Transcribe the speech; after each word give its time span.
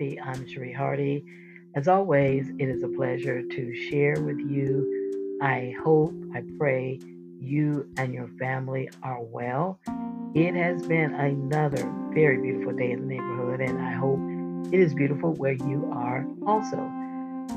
Therapy. 0.00 0.20
I'm 0.20 0.46
Cherie 0.48 0.72
Hardy. 0.72 1.24
As 1.74 1.86
always, 1.86 2.48
it 2.58 2.68
is 2.68 2.82
a 2.82 2.88
pleasure 2.88 3.42
to 3.42 3.74
share 3.90 4.18
with 4.20 4.38
you. 4.38 5.38
I 5.42 5.74
hope, 5.84 6.14
I 6.34 6.42
pray 6.58 6.98
you 7.38 7.86
and 7.98 8.14
your 8.14 8.28
family 8.38 8.88
are 9.02 9.22
well. 9.22 9.78
It 10.34 10.54
has 10.54 10.86
been 10.86 11.12
another 11.12 11.86
very 12.14 12.38
beautiful 12.38 12.72
day 12.72 12.92
in 12.92 13.00
the 13.00 13.14
neighborhood, 13.14 13.60
and 13.60 13.78
I 13.78 13.92
hope 13.92 14.72
it 14.72 14.80
is 14.80 14.94
beautiful 14.94 15.34
where 15.34 15.52
you 15.52 15.90
are 15.92 16.26
also. 16.46 16.78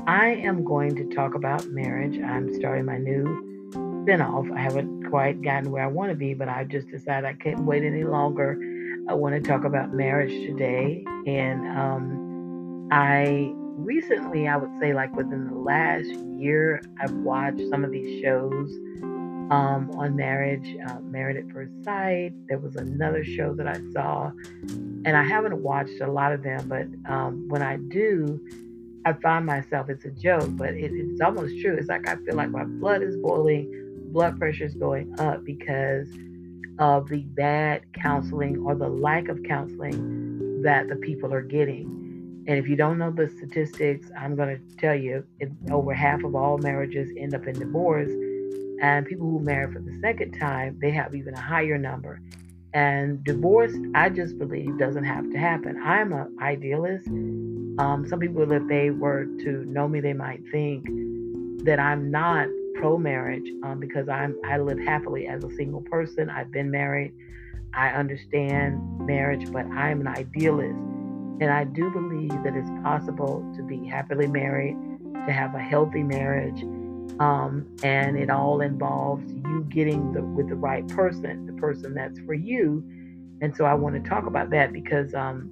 I 0.06 0.38
am 0.42 0.64
going 0.64 0.96
to 0.96 1.14
talk 1.14 1.34
about 1.34 1.66
marriage. 1.68 2.20
I'm 2.20 2.52
starting 2.54 2.84
my 2.84 2.98
new 2.98 3.70
spinoff. 3.72 4.54
I 4.54 4.60
haven't 4.60 5.08
quite 5.08 5.40
gotten 5.40 5.70
where 5.70 5.84
I 5.84 5.86
want 5.86 6.10
to 6.10 6.16
be, 6.16 6.34
but 6.34 6.48
I've 6.48 6.68
just 6.68 6.88
decided 6.88 7.24
I 7.24 7.34
can't 7.34 7.60
wait 7.60 7.84
any 7.84 8.04
longer. 8.04 8.58
I 9.08 9.14
want 9.14 9.34
to 9.34 9.40
talk 9.40 9.64
about 9.64 9.94
marriage 9.94 10.32
today. 10.46 11.04
And 11.26 11.66
um, 11.68 12.23
I 12.90 13.52
recently, 13.76 14.48
I 14.48 14.56
would 14.56 14.70
say, 14.80 14.94
like 14.94 15.14
within 15.14 15.46
the 15.46 15.54
last 15.54 16.08
year, 16.38 16.82
I've 17.00 17.12
watched 17.12 17.62
some 17.70 17.84
of 17.84 17.90
these 17.90 18.22
shows 18.22 18.70
um, 19.50 19.90
on 19.96 20.16
marriage, 20.16 20.76
uh, 20.88 21.00
Married 21.00 21.36
at 21.36 21.52
First 21.52 21.72
Sight. 21.84 22.32
There 22.48 22.58
was 22.58 22.76
another 22.76 23.24
show 23.24 23.54
that 23.54 23.66
I 23.66 23.80
saw, 23.92 24.30
and 25.04 25.16
I 25.16 25.22
haven't 25.22 25.62
watched 25.62 26.00
a 26.00 26.10
lot 26.10 26.32
of 26.32 26.42
them, 26.42 26.68
but 26.68 27.12
um, 27.12 27.48
when 27.48 27.62
I 27.62 27.76
do, 27.76 28.40
I 29.04 29.12
find 29.14 29.44
myself, 29.44 29.90
it's 29.90 30.04
a 30.04 30.10
joke, 30.10 30.48
but 30.56 30.70
it, 30.70 30.92
it's 30.92 31.20
almost 31.20 31.60
true. 31.60 31.76
It's 31.76 31.88
like 31.88 32.08
I 32.08 32.16
feel 32.16 32.36
like 32.36 32.50
my 32.50 32.64
blood 32.64 33.02
is 33.02 33.16
boiling 33.16 33.84
blood 34.14 34.38
pressure 34.38 34.64
is 34.64 34.74
going 34.74 35.12
up 35.18 35.44
because 35.44 36.08
of 36.78 37.08
the 37.08 37.22
bad 37.34 37.82
counseling 37.92 38.62
or 38.64 38.76
the 38.76 38.88
lack 38.88 39.28
of 39.28 39.42
counseling 39.42 40.62
that 40.62 40.88
the 40.88 40.94
people 40.96 41.34
are 41.34 41.42
getting. 41.42 42.03
And 42.46 42.58
if 42.58 42.68
you 42.68 42.76
don't 42.76 42.98
know 42.98 43.10
the 43.10 43.28
statistics, 43.28 44.10
I'm 44.18 44.36
going 44.36 44.56
to 44.56 44.76
tell 44.76 44.94
you 44.94 45.24
it, 45.40 45.50
over 45.70 45.94
half 45.94 46.22
of 46.24 46.34
all 46.34 46.58
marriages 46.58 47.10
end 47.18 47.34
up 47.34 47.46
in 47.46 47.58
divorce. 47.58 48.10
And 48.82 49.06
people 49.06 49.30
who 49.30 49.40
marry 49.40 49.72
for 49.72 49.80
the 49.80 49.98
second 50.00 50.38
time, 50.38 50.78
they 50.80 50.90
have 50.90 51.14
even 51.14 51.34
a 51.34 51.40
higher 51.40 51.78
number. 51.78 52.20
And 52.74 53.22
divorce, 53.24 53.72
I 53.94 54.10
just 54.10 54.36
believe, 54.38 54.78
doesn't 54.78 55.04
have 55.04 55.30
to 55.30 55.38
happen. 55.38 55.80
I'm 55.82 56.12
an 56.12 56.36
idealist. 56.42 57.06
Um, 57.78 58.04
some 58.08 58.18
people, 58.18 58.50
if 58.50 58.66
they 58.68 58.90
were 58.90 59.24
to 59.24 59.64
know 59.64 59.88
me, 59.88 60.00
they 60.00 60.12
might 60.12 60.40
think 60.50 60.84
that 61.64 61.78
I'm 61.78 62.10
not 62.10 62.48
pro 62.74 62.98
marriage 62.98 63.48
um, 63.62 63.78
because 63.80 64.08
I'm 64.08 64.36
I 64.44 64.58
live 64.58 64.78
happily 64.78 65.26
as 65.28 65.44
a 65.44 65.50
single 65.54 65.82
person. 65.82 66.28
I've 66.28 66.50
been 66.50 66.70
married. 66.70 67.14
I 67.72 67.88
understand 67.90 68.80
marriage, 69.06 69.50
but 69.50 69.64
I'm 69.66 70.00
an 70.00 70.08
idealist. 70.08 70.78
And 71.40 71.50
I 71.50 71.64
do 71.64 71.90
believe 71.90 72.30
that 72.44 72.54
it's 72.54 72.70
possible 72.82 73.44
to 73.56 73.62
be 73.62 73.86
happily 73.86 74.26
married, 74.26 74.76
to 75.26 75.32
have 75.32 75.54
a 75.54 75.58
healthy 75.58 76.02
marriage, 76.02 76.62
um, 77.20 77.66
and 77.82 78.16
it 78.16 78.30
all 78.30 78.60
involves 78.60 79.30
you 79.32 79.66
getting 79.68 80.12
the, 80.12 80.22
with 80.22 80.48
the 80.48 80.54
right 80.54 80.86
person, 80.88 81.46
the 81.46 81.52
person 81.54 81.94
that's 81.94 82.18
for 82.20 82.34
you. 82.34 82.84
And 83.40 83.54
so 83.56 83.64
I 83.64 83.74
want 83.74 84.02
to 84.02 84.08
talk 84.08 84.26
about 84.26 84.50
that 84.50 84.72
because 84.72 85.14
um, 85.14 85.50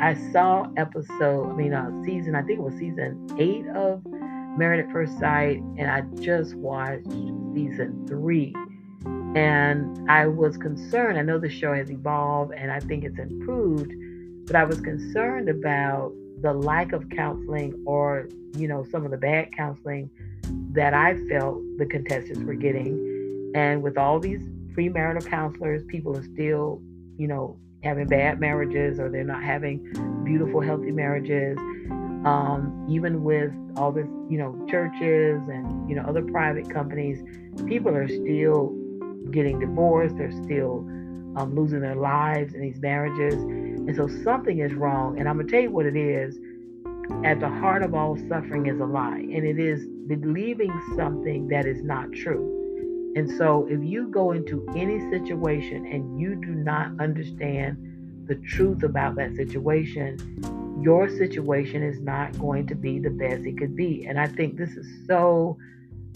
I 0.00 0.14
saw 0.32 0.66
episode, 0.76 1.50
I 1.50 1.52
mean, 1.54 1.74
uh, 1.74 1.90
season, 2.04 2.34
I 2.34 2.42
think 2.42 2.60
it 2.60 2.62
was 2.62 2.74
season 2.74 3.26
eight 3.38 3.66
of 3.76 4.04
Married 4.56 4.84
at 4.84 4.92
First 4.92 5.18
Sight, 5.18 5.58
and 5.76 5.90
I 5.90 6.02
just 6.20 6.54
watched 6.54 7.06
season 7.54 8.04
three. 8.08 8.54
And 9.36 10.10
I 10.10 10.26
was 10.26 10.56
concerned. 10.56 11.18
I 11.18 11.22
know 11.22 11.38
the 11.38 11.50
show 11.50 11.74
has 11.74 11.90
evolved 11.90 12.52
and 12.56 12.72
I 12.72 12.80
think 12.80 13.04
it's 13.04 13.18
improved, 13.18 13.92
but 14.48 14.56
I 14.56 14.64
was 14.64 14.80
concerned 14.80 15.48
about 15.48 16.12
the 16.40 16.52
lack 16.52 16.92
of 16.92 17.08
counseling 17.10 17.80
or, 17.86 18.28
you 18.56 18.66
know, 18.66 18.84
some 18.90 19.04
of 19.04 19.12
the 19.12 19.16
bad 19.16 19.54
counseling 19.56 20.10
that 20.72 20.94
I 20.94 21.16
felt 21.28 21.62
the 21.78 21.86
contestants 21.86 22.40
were 22.40 22.54
getting. 22.54 23.52
And 23.54 23.82
with 23.82 23.96
all 23.96 24.18
these 24.18 24.40
premarital 24.74 25.26
counselors, 25.26 25.84
people 25.84 26.16
are 26.16 26.24
still, 26.24 26.82
you 27.16 27.28
know, 27.28 27.56
having 27.84 28.08
bad 28.08 28.40
marriages 28.40 28.98
or 28.98 29.08
they're 29.08 29.22
not 29.22 29.44
having 29.44 30.24
beautiful, 30.24 30.60
healthy 30.60 30.90
marriages 30.90 31.56
um, 32.24 32.86
even 32.88 33.22
with 33.22 33.52
all 33.76 33.92
this, 33.92 34.06
you 34.28 34.38
know, 34.38 34.66
churches 34.68 35.40
and 35.48 35.88
you 35.88 35.94
know 35.94 36.02
other 36.02 36.22
private 36.22 36.68
companies, 36.68 37.22
people 37.66 37.94
are 37.94 38.08
still 38.08 38.74
getting 39.30 39.60
divorced. 39.60 40.16
They're 40.16 40.32
still 40.32 40.78
um, 41.36 41.54
losing 41.54 41.80
their 41.80 41.94
lives 41.94 42.54
in 42.54 42.60
these 42.60 42.80
marriages, 42.80 43.34
and 43.88 43.96
so 43.96 44.06
something 44.22 44.58
is 44.58 44.74
wrong. 44.74 45.18
And 45.18 45.26
I'm 45.26 45.38
gonna 45.38 45.48
tell 45.48 45.62
you 45.62 45.70
what 45.70 45.86
it 45.86 45.96
is. 45.96 46.38
At 47.24 47.40
the 47.40 47.48
heart 47.48 47.82
of 47.82 47.94
all 47.94 48.18
suffering 48.28 48.66
is 48.66 48.78
a 48.78 48.84
lie, 48.84 49.16
and 49.16 49.46
it 49.46 49.58
is 49.58 49.86
believing 50.06 50.70
something 50.94 51.48
that 51.48 51.64
is 51.64 51.82
not 51.82 52.12
true. 52.12 52.54
And 53.16 53.30
so, 53.38 53.66
if 53.70 53.82
you 53.82 54.08
go 54.08 54.32
into 54.32 54.66
any 54.76 55.00
situation 55.10 55.86
and 55.86 56.20
you 56.20 56.34
do 56.34 56.50
not 56.50 57.00
understand 57.00 57.78
the 58.26 58.34
truth 58.34 58.82
about 58.82 59.16
that 59.16 59.34
situation, 59.36 60.18
your 60.82 61.08
situation 61.08 61.82
is 61.82 61.98
not 61.98 62.38
going 62.38 62.66
to 62.66 62.74
be 62.74 62.98
the 62.98 63.08
best 63.08 63.46
it 63.46 63.56
could 63.56 63.74
be. 63.74 64.04
And 64.06 64.20
I 64.20 64.26
think 64.26 64.58
this 64.58 64.76
is 64.76 64.86
so 65.06 65.56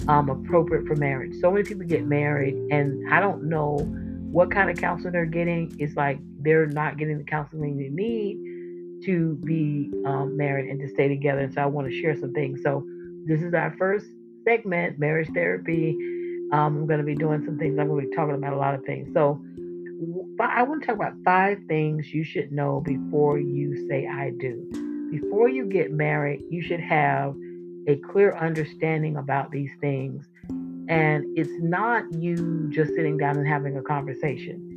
um, 0.09 0.29
appropriate 0.29 0.87
for 0.87 0.95
marriage. 0.97 1.33
So 1.41 1.51
many 1.51 1.65
people 1.65 1.87
get 1.87 2.05
married, 2.05 2.55
and 2.71 3.11
I 3.11 3.19
don't 3.19 3.45
know 3.45 3.79
what 4.31 4.51
kind 4.51 4.69
of 4.69 4.77
counseling 4.77 5.15
they're 5.15 5.25
getting. 5.25 5.75
It's 5.79 5.97
like 5.97 6.19
they're 6.43 6.67
not 6.67 6.99
getting 6.99 7.19
the 7.19 7.25
counseling 7.25 7.77
they 7.77 7.89
need 7.89 8.37
to 9.05 9.35
be 9.45 9.91
um, 10.07 10.37
married 10.37 10.71
and 10.71 10.81
to 10.81 10.89
stay 10.89 11.09
together. 11.09 11.41
And 11.41 11.53
so 11.53 11.63
I 11.63 11.67
want 11.67 11.89
to 11.89 12.01
share 12.01 12.19
some 12.19 12.33
things. 12.33 12.63
So 12.63 12.87
this 13.27 13.43
is 13.43 13.53
our 13.55 13.75
first 13.79 14.07
segment, 14.45 14.99
marriage 14.99 15.29
therapy. 15.35 15.97
Um, 16.53 16.77
I'm 16.77 16.87
going 16.87 16.99
to 16.99 17.05
be 17.05 17.15
doing 17.15 17.45
some 17.45 17.59
things. 17.59 17.79
I'm 17.79 17.89
going 17.89 18.05
to 18.05 18.09
be 18.09 18.15
talking 18.15 18.35
about 18.35 18.53
a 18.53 18.57
lot 18.57 18.75
of 18.75 18.85
things. 18.85 19.09
So 19.13 19.43
I 20.41 20.63
want 20.63 20.83
to 20.83 20.87
talk 20.87 20.97
about 20.97 21.15
five 21.25 21.59
things 21.69 22.13
you 22.13 22.25
should 22.25 22.53
know 22.53 22.81
before 22.81 23.39
you 23.39 23.89
say 23.89 24.07
I 24.07 24.31
do. 24.31 25.09
Before 25.11 25.49
you 25.49 25.67
get 25.67 25.93
married, 25.93 26.43
you 26.51 26.63
should 26.63 26.81
have 26.81 27.35
a 27.87 27.97
clear 27.97 28.37
understanding 28.37 29.17
about 29.17 29.51
these 29.51 29.71
things. 29.81 30.27
And 30.89 31.25
it's 31.39 31.51
not 31.61 32.05
you 32.15 32.69
just 32.71 32.95
sitting 32.95 33.17
down 33.17 33.37
and 33.37 33.47
having 33.47 33.77
a 33.77 33.83
conversation. 33.83 34.72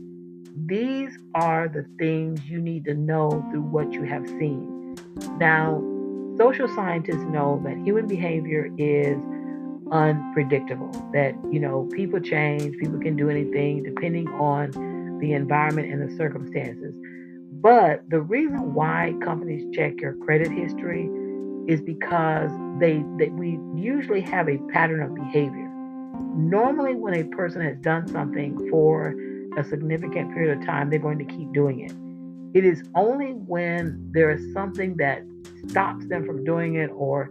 These 0.67 1.15
are 1.35 1.67
the 1.67 1.85
things 1.99 2.49
you 2.49 2.59
need 2.59 2.85
to 2.85 2.95
know 2.95 3.29
through 3.51 3.61
what 3.61 3.93
you 3.93 4.01
have 4.03 4.27
seen. 4.27 4.95
Now, 5.37 5.79
social 6.39 6.67
scientists 6.69 7.23
know 7.29 7.61
that 7.63 7.77
human 7.85 8.07
behavior 8.07 8.71
is 8.75 9.17
unpredictable, 9.91 10.89
that, 11.13 11.35
you 11.51 11.59
know, 11.59 11.87
people 11.93 12.19
change, 12.19 12.75
people 12.79 12.99
can 12.99 13.15
do 13.15 13.29
anything 13.29 13.83
depending 13.83 14.27
on 14.29 14.71
the 15.19 15.33
environment 15.33 15.93
and 15.93 16.09
the 16.09 16.15
circumstances. 16.17 16.95
But 17.61 18.09
the 18.09 18.21
reason 18.21 18.73
why 18.73 19.13
companies 19.21 19.65
check 19.71 20.01
your 20.01 20.15
credit 20.15 20.51
history 20.51 21.07
is 21.67 21.79
because 21.81 22.49
they, 22.79 23.03
they 23.19 23.29
we 23.29 23.59
usually 23.75 24.21
have 24.21 24.49
a 24.49 24.57
pattern 24.73 25.03
of 25.03 25.13
behavior. 25.13 25.69
Normally, 26.35 26.95
when 26.95 27.13
a 27.13 27.23
person 27.35 27.61
has 27.61 27.77
done 27.77 28.07
something 28.07 28.67
for 28.71 29.13
a 29.57 29.63
significant 29.63 30.33
period 30.33 30.57
of 30.57 30.65
time, 30.65 30.89
they're 30.89 30.99
going 30.99 31.19
to 31.19 31.25
keep 31.25 31.51
doing 31.53 31.81
it. 31.81 32.57
It 32.57 32.65
is 32.65 32.83
only 32.95 33.31
when 33.31 34.09
there 34.11 34.31
is 34.31 34.53
something 34.53 34.95
that 34.97 35.23
stops 35.67 36.07
them 36.07 36.25
from 36.25 36.43
doing 36.43 36.75
it 36.75 36.89
or 36.93 37.29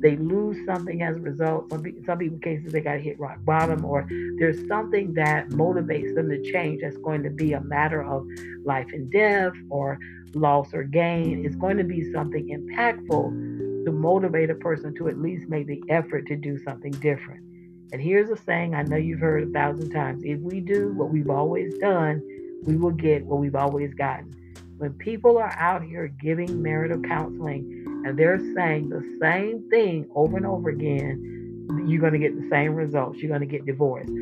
they 0.00 0.16
lose 0.16 0.56
something 0.66 1.02
as 1.02 1.16
a 1.16 1.20
result. 1.20 1.70
Some, 1.70 1.84
some 2.04 2.18
people 2.18 2.38
cases 2.38 2.72
they 2.72 2.80
got 2.80 2.94
to 2.94 3.00
hit 3.00 3.18
rock 3.18 3.38
bottom, 3.44 3.84
or 3.84 4.06
there's 4.38 4.66
something 4.68 5.14
that 5.14 5.48
motivates 5.50 6.14
them 6.14 6.28
to 6.30 6.42
change. 6.52 6.80
That's 6.82 6.96
going 6.98 7.22
to 7.22 7.30
be 7.30 7.52
a 7.52 7.60
matter 7.60 8.02
of 8.02 8.26
life 8.64 8.88
and 8.92 9.10
death, 9.10 9.52
or 9.70 9.98
loss 10.34 10.72
or 10.74 10.84
gain. 10.84 11.44
It's 11.44 11.56
going 11.56 11.76
to 11.78 11.84
be 11.84 12.10
something 12.12 12.48
impactful 12.48 13.84
to 13.84 13.92
motivate 13.92 14.50
a 14.50 14.54
person 14.54 14.94
to 14.96 15.08
at 15.08 15.18
least 15.18 15.48
make 15.48 15.66
the 15.66 15.82
effort 15.88 16.26
to 16.26 16.36
do 16.36 16.58
something 16.64 16.92
different. 16.92 17.42
And 17.92 18.00
here's 18.02 18.30
a 18.30 18.36
saying 18.36 18.74
I 18.74 18.82
know 18.82 18.96
you've 18.96 19.20
heard 19.20 19.48
a 19.48 19.52
thousand 19.52 19.90
times: 19.90 20.22
If 20.24 20.40
we 20.40 20.60
do 20.60 20.92
what 20.94 21.10
we've 21.10 21.30
always 21.30 21.76
done, 21.78 22.22
we 22.64 22.76
will 22.76 22.90
get 22.90 23.24
what 23.24 23.38
we've 23.38 23.54
always 23.54 23.94
gotten. 23.94 24.32
When 24.78 24.92
people 24.94 25.38
are 25.38 25.54
out 25.56 25.82
here 25.82 26.08
giving 26.20 26.62
marital 26.62 27.00
counseling 27.02 27.84
and 28.04 28.18
they're 28.18 28.40
saying 28.54 28.88
the 28.88 29.16
same 29.20 29.68
thing 29.70 30.08
over 30.14 30.36
and 30.36 30.46
over 30.46 30.68
again, 30.68 31.66
you're 31.86 32.00
going 32.00 32.12
to 32.12 32.18
get 32.18 32.34
the 32.34 32.48
same 32.50 32.74
results. 32.74 33.18
You're 33.18 33.28
going 33.28 33.40
to 33.40 33.46
get 33.46 33.64
divorced. 33.64 34.12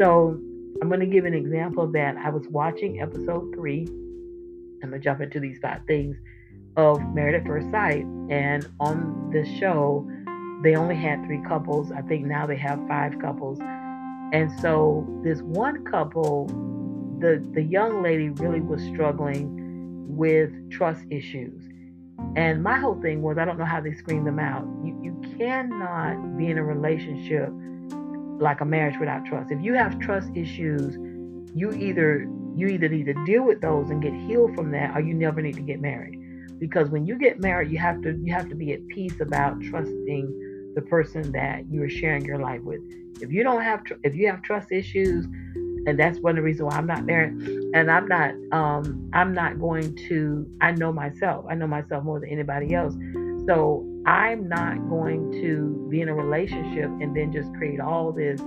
So 0.00 0.40
I'm 0.80 0.88
going 0.88 1.00
to 1.00 1.06
give 1.06 1.26
an 1.26 1.34
example 1.34 1.84
of 1.84 1.92
that. 1.92 2.16
I 2.16 2.30
was 2.30 2.46
watching 2.48 3.00
episode 3.00 3.54
three. 3.54 3.86
I'm 4.82 4.88
going 4.88 5.00
to 5.00 5.04
jump 5.04 5.20
into 5.20 5.38
these 5.38 5.58
five 5.60 5.82
things 5.86 6.16
of 6.76 7.00
Married 7.14 7.34
at 7.34 7.46
First 7.46 7.70
Sight. 7.70 8.04
And 8.30 8.66
on 8.80 9.30
this 9.30 9.48
show, 9.58 10.10
they 10.62 10.76
only 10.76 10.96
had 10.96 11.24
three 11.24 11.42
couples. 11.46 11.90
I 11.92 12.02
think 12.02 12.26
now 12.26 12.46
they 12.46 12.56
have 12.56 12.78
five 12.86 13.18
couples. 13.18 13.58
And 14.32 14.50
so 14.60 15.06
this 15.22 15.40
one 15.42 15.84
couple, 15.84 16.46
the 17.18 17.44
the 17.52 17.62
young 17.62 18.02
lady 18.02 18.28
really 18.30 18.60
was 18.60 18.82
struggling 18.82 19.56
with 20.16 20.50
trust 20.70 21.04
issues. 21.10 21.62
And 22.36 22.62
my 22.62 22.78
whole 22.78 23.00
thing 23.00 23.22
was 23.22 23.38
I 23.38 23.44
don't 23.44 23.58
know 23.58 23.64
how 23.64 23.80
they 23.80 23.94
screen 23.94 24.24
them 24.24 24.38
out. 24.38 24.64
You 24.84 24.98
you 25.02 25.36
cannot 25.38 26.36
be 26.36 26.48
in 26.48 26.58
a 26.58 26.64
relationship 26.64 27.50
like 28.40 28.60
a 28.60 28.64
marriage 28.64 28.98
without 28.98 29.24
trust. 29.24 29.50
If 29.50 29.62
you 29.62 29.74
have 29.74 29.98
trust 29.98 30.30
issues, 30.34 30.96
you 31.54 31.72
either 31.72 32.28
you 32.54 32.68
either 32.68 32.88
need 32.88 33.06
to 33.06 33.24
deal 33.24 33.44
with 33.44 33.60
those 33.60 33.90
and 33.90 34.02
get 34.02 34.12
healed 34.12 34.54
from 34.54 34.70
that 34.72 34.96
or 34.96 35.00
you 35.00 35.14
never 35.14 35.40
need 35.40 35.54
to 35.54 35.62
get 35.62 35.80
married. 35.80 36.18
Because 36.58 36.90
when 36.90 37.06
you 37.06 37.16
get 37.16 37.40
married, 37.40 37.70
you 37.70 37.78
have 37.78 38.02
to 38.02 38.12
you 38.22 38.32
have 38.32 38.48
to 38.50 38.54
be 38.54 38.72
at 38.72 38.86
peace 38.88 39.20
about 39.20 39.60
trusting 39.62 40.49
the 40.74 40.82
person 40.82 41.32
that 41.32 41.64
you 41.70 41.82
are 41.82 41.88
sharing 41.88 42.24
your 42.24 42.38
life 42.38 42.62
with. 42.62 42.80
If 43.20 43.30
you 43.30 43.42
don't 43.42 43.62
have 43.62 43.82
if 44.02 44.14
you 44.14 44.28
have 44.28 44.42
trust 44.42 44.72
issues, 44.72 45.26
and 45.86 45.98
that's 45.98 46.18
one 46.20 46.30
of 46.30 46.36
the 46.36 46.42
reasons 46.42 46.70
why 46.70 46.78
I'm 46.78 46.86
not 46.86 47.04
married. 47.04 47.32
And 47.74 47.90
I'm 47.90 48.08
not 48.08 48.34
um 48.52 49.10
I'm 49.12 49.34
not 49.34 49.60
going 49.60 49.94
to 50.08 50.46
I 50.60 50.72
know 50.72 50.92
myself. 50.92 51.46
I 51.48 51.54
know 51.54 51.66
myself 51.66 52.04
more 52.04 52.20
than 52.20 52.30
anybody 52.30 52.74
else. 52.74 52.94
So 53.46 53.86
I'm 54.06 54.48
not 54.48 54.76
going 54.88 55.32
to 55.42 55.86
be 55.90 56.00
in 56.00 56.08
a 56.08 56.14
relationship 56.14 56.86
and 56.86 57.14
then 57.14 57.32
just 57.32 57.52
create 57.54 57.80
all 57.80 58.12
this 58.12 58.40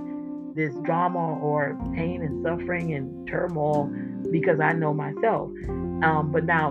this 0.54 0.74
drama 0.84 1.38
or 1.38 1.76
pain 1.94 2.22
and 2.22 2.44
suffering 2.44 2.94
and 2.94 3.26
turmoil 3.26 3.92
because 4.30 4.60
I 4.60 4.72
know 4.72 4.94
myself. 4.94 5.50
Um, 5.68 6.30
but 6.32 6.44
now, 6.44 6.70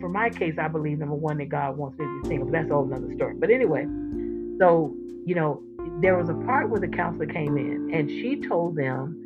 for 0.00 0.08
my 0.08 0.28
case, 0.30 0.56
I 0.58 0.68
believe 0.68 0.98
number 0.98 1.14
one 1.14 1.38
that 1.38 1.48
God 1.48 1.76
wants 1.76 1.98
me 1.98 2.04
to 2.04 2.22
be 2.22 2.28
single. 2.28 2.46
But 2.46 2.52
that's 2.52 2.70
a 2.70 2.74
whole 2.74 2.92
other 2.92 3.12
story. 3.14 3.34
But 3.38 3.50
anyway, 3.50 3.86
so 4.62 4.94
you 5.24 5.34
know, 5.34 5.62
there 6.00 6.16
was 6.16 6.28
a 6.28 6.34
part 6.34 6.68
where 6.68 6.80
the 6.80 6.88
counselor 6.88 7.26
came 7.26 7.56
in 7.56 7.90
and 7.92 8.08
she 8.08 8.40
told 8.40 8.76
them 8.76 9.18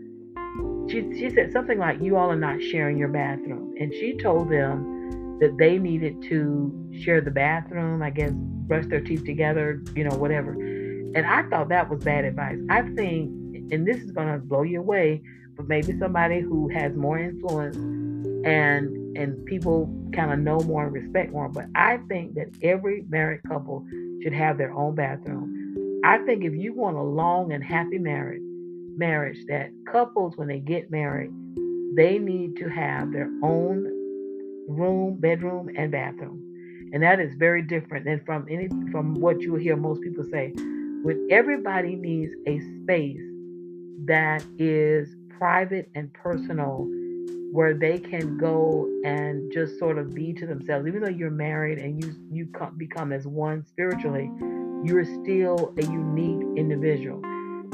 she, 0.90 1.02
she 1.18 1.30
said 1.30 1.52
something 1.52 1.78
like, 1.78 2.00
You 2.00 2.16
all 2.16 2.30
are 2.30 2.36
not 2.36 2.62
sharing 2.62 2.96
your 2.96 3.08
bathroom. 3.08 3.74
And 3.78 3.92
she 3.92 4.16
told 4.16 4.50
them 4.50 5.38
that 5.40 5.56
they 5.58 5.78
needed 5.78 6.22
to 6.22 6.90
share 7.02 7.20
the 7.20 7.30
bathroom, 7.30 8.02
I 8.02 8.10
guess, 8.10 8.30
brush 8.34 8.86
their 8.86 9.00
teeth 9.00 9.24
together, 9.24 9.82
you 9.94 10.04
know, 10.04 10.16
whatever. 10.16 10.52
And 10.52 11.26
I 11.26 11.42
thought 11.48 11.68
that 11.68 11.90
was 11.90 12.04
bad 12.04 12.24
advice. 12.24 12.58
I 12.70 12.82
think, 12.82 13.30
and 13.72 13.86
this 13.86 13.98
is 13.98 14.12
going 14.12 14.32
to 14.32 14.38
blow 14.38 14.62
you 14.62 14.80
away, 14.80 15.22
but 15.56 15.68
maybe 15.68 15.98
somebody 15.98 16.40
who 16.40 16.68
has 16.68 16.94
more 16.94 17.18
influence 17.18 17.76
and 18.46 19.16
and 19.16 19.44
people 19.46 19.90
kind 20.12 20.30
of 20.30 20.38
know 20.38 20.60
more 20.60 20.84
and 20.84 20.92
respect 20.92 21.32
more. 21.32 21.48
But 21.48 21.66
I 21.74 21.98
think 22.08 22.34
that 22.34 22.48
every 22.62 23.04
married 23.08 23.40
couple 23.48 23.86
should 24.22 24.32
have 24.32 24.58
their 24.58 24.72
own 24.72 24.94
bathroom. 24.94 26.00
I 26.04 26.18
think 26.18 26.44
if 26.44 26.54
you 26.54 26.74
want 26.74 26.96
a 26.96 27.02
long 27.02 27.52
and 27.52 27.62
happy 27.62 27.98
marriage, 27.98 28.42
marriage 28.96 29.38
that 29.48 29.70
couples, 29.90 30.36
when 30.36 30.48
they 30.48 30.60
get 30.60 30.90
married, 30.90 31.30
they 31.96 32.18
need 32.18 32.56
to 32.56 32.68
have 32.68 33.12
their 33.12 33.30
own 33.42 33.84
room, 34.68 35.16
bedroom, 35.18 35.70
and 35.76 35.90
bathroom. 35.90 36.42
And 36.92 37.02
that 37.02 37.20
is 37.20 37.34
very 37.34 37.62
different 37.62 38.04
than 38.04 38.22
from 38.24 38.46
any 38.48 38.68
from 38.90 39.14
what 39.14 39.40
you 39.40 39.56
hear 39.56 39.76
most 39.76 40.00
people 40.02 40.24
say. 40.30 40.52
When 41.02 41.28
everybody 41.30 41.96
needs 41.96 42.32
a 42.46 42.60
space 42.82 43.20
that 44.06 44.44
is 44.58 45.16
private 45.38 45.90
and 45.94 46.12
personal 46.12 46.86
where 47.56 47.72
they 47.72 47.98
can 47.98 48.36
go 48.36 48.86
and 49.04 49.50
just 49.50 49.78
sort 49.78 49.96
of 49.96 50.14
be 50.14 50.32
to 50.32 50.46
themselves 50.46 50.86
even 50.86 51.00
though 51.02 51.08
you're 51.08 51.30
married 51.30 51.78
and 51.78 52.04
you 52.04 52.14
you 52.30 52.46
become 52.76 53.12
as 53.12 53.26
one 53.26 53.64
spiritually 53.66 54.30
you're 54.84 55.04
still 55.04 55.72
a 55.78 55.82
unique 55.84 56.46
individual 56.58 57.20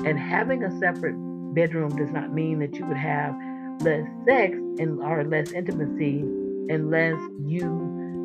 and 0.06 0.18
having 0.18 0.62
a 0.62 0.78
separate 0.78 1.16
bedroom 1.54 1.94
does 1.96 2.10
not 2.10 2.32
mean 2.32 2.60
that 2.60 2.74
you 2.74 2.86
would 2.86 2.96
have 2.96 3.34
less 3.80 4.06
sex 4.24 4.54
and 4.78 5.00
or 5.02 5.24
less 5.24 5.50
intimacy 5.50 6.20
unless 6.68 7.20
you 7.44 7.68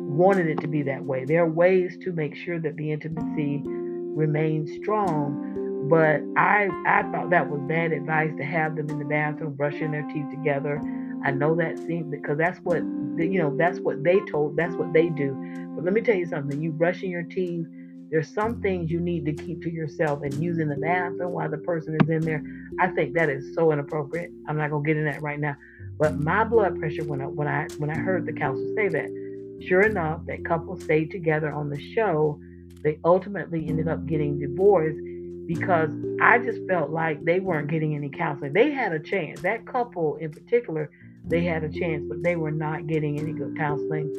wanted 0.08 0.46
it 0.46 0.60
to 0.60 0.66
be 0.66 0.82
that 0.82 1.04
way. 1.04 1.24
There 1.24 1.42
are 1.42 1.48
ways 1.48 1.96
to 2.02 2.12
make 2.12 2.34
sure 2.34 2.58
that 2.58 2.76
the 2.76 2.92
intimacy 2.92 3.62
remains 3.64 4.70
strong, 4.82 5.86
but 5.88 6.20
I 6.36 6.68
I 6.86 7.02
thought 7.12 7.30
that 7.30 7.48
was 7.48 7.60
bad 7.68 7.92
advice 7.92 8.32
to 8.38 8.44
have 8.44 8.76
them 8.76 8.88
in 8.90 8.98
the 8.98 9.04
bathroom 9.04 9.54
brushing 9.54 9.92
their 9.92 10.06
teeth 10.12 10.30
together. 10.30 10.80
I 11.24 11.30
know 11.30 11.54
that 11.56 11.78
seems 11.78 12.10
because 12.10 12.38
that's 12.38 12.58
what 12.60 12.78
you 12.78 13.38
know 13.38 13.56
that's 13.56 13.80
what 13.80 14.02
they 14.04 14.20
told 14.30 14.56
that's 14.56 14.74
what 14.74 14.92
they 14.92 15.08
do. 15.08 15.34
But 15.74 15.84
let 15.84 15.92
me 15.92 16.00
tell 16.00 16.16
you 16.16 16.26
something: 16.26 16.60
you 16.62 16.72
brushing 16.72 17.10
your 17.10 17.24
teeth 17.24 17.66
there's 18.10 18.32
some 18.32 18.60
things 18.62 18.90
you 18.90 19.00
need 19.00 19.26
to 19.26 19.32
keep 19.32 19.62
to 19.62 19.70
yourself 19.70 20.22
and 20.22 20.32
using 20.34 20.68
the 20.68 20.76
bathroom 20.76 21.32
while 21.32 21.50
the 21.50 21.58
person 21.58 21.96
is 22.00 22.08
in 22.08 22.20
there. 22.20 22.42
I 22.80 22.88
think 22.88 23.14
that 23.14 23.28
is 23.28 23.54
so 23.54 23.70
inappropriate. 23.70 24.30
I'm 24.48 24.56
not 24.56 24.70
gonna 24.70 24.84
get 24.84 24.96
in 24.96 25.04
that 25.04 25.20
right 25.20 25.38
now. 25.38 25.56
But 25.98 26.18
my 26.18 26.44
blood 26.44 26.78
pressure 26.78 27.04
went 27.04 27.22
up 27.22 27.32
when 27.32 27.48
I 27.48 27.66
when 27.76 27.90
I 27.90 27.98
heard 27.98 28.24
the 28.24 28.32
counselor 28.32 28.74
say 28.74 28.88
that, 28.88 29.58
sure 29.66 29.82
enough, 29.82 30.24
that 30.26 30.44
couple 30.44 30.80
stayed 30.80 31.10
together 31.10 31.52
on 31.52 31.68
the 31.68 31.80
show. 31.94 32.40
They 32.82 32.98
ultimately 33.04 33.66
ended 33.68 33.88
up 33.88 34.06
getting 34.06 34.38
divorced 34.38 35.00
because 35.46 35.90
I 36.22 36.38
just 36.38 36.60
felt 36.66 36.90
like 36.90 37.24
they 37.24 37.40
weren't 37.40 37.68
getting 37.68 37.94
any 37.94 38.08
counseling. 38.08 38.52
They 38.54 38.70
had 38.70 38.92
a 38.92 39.00
chance. 39.00 39.40
That 39.42 39.66
couple 39.66 40.16
in 40.16 40.30
particular, 40.30 40.90
they 41.28 41.44
had 41.44 41.62
a 41.62 41.68
chance, 41.68 42.04
but 42.08 42.22
they 42.22 42.36
were 42.36 42.50
not 42.50 42.86
getting 42.86 43.18
any 43.18 43.32
good 43.32 43.56
counseling. 43.56 44.12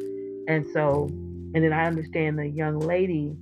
And 0.48 0.66
so, 0.72 1.06
and 1.54 1.56
then 1.56 1.72
I 1.72 1.86
understand 1.86 2.38
the 2.38 2.48
young 2.48 2.78
lady 2.78 3.36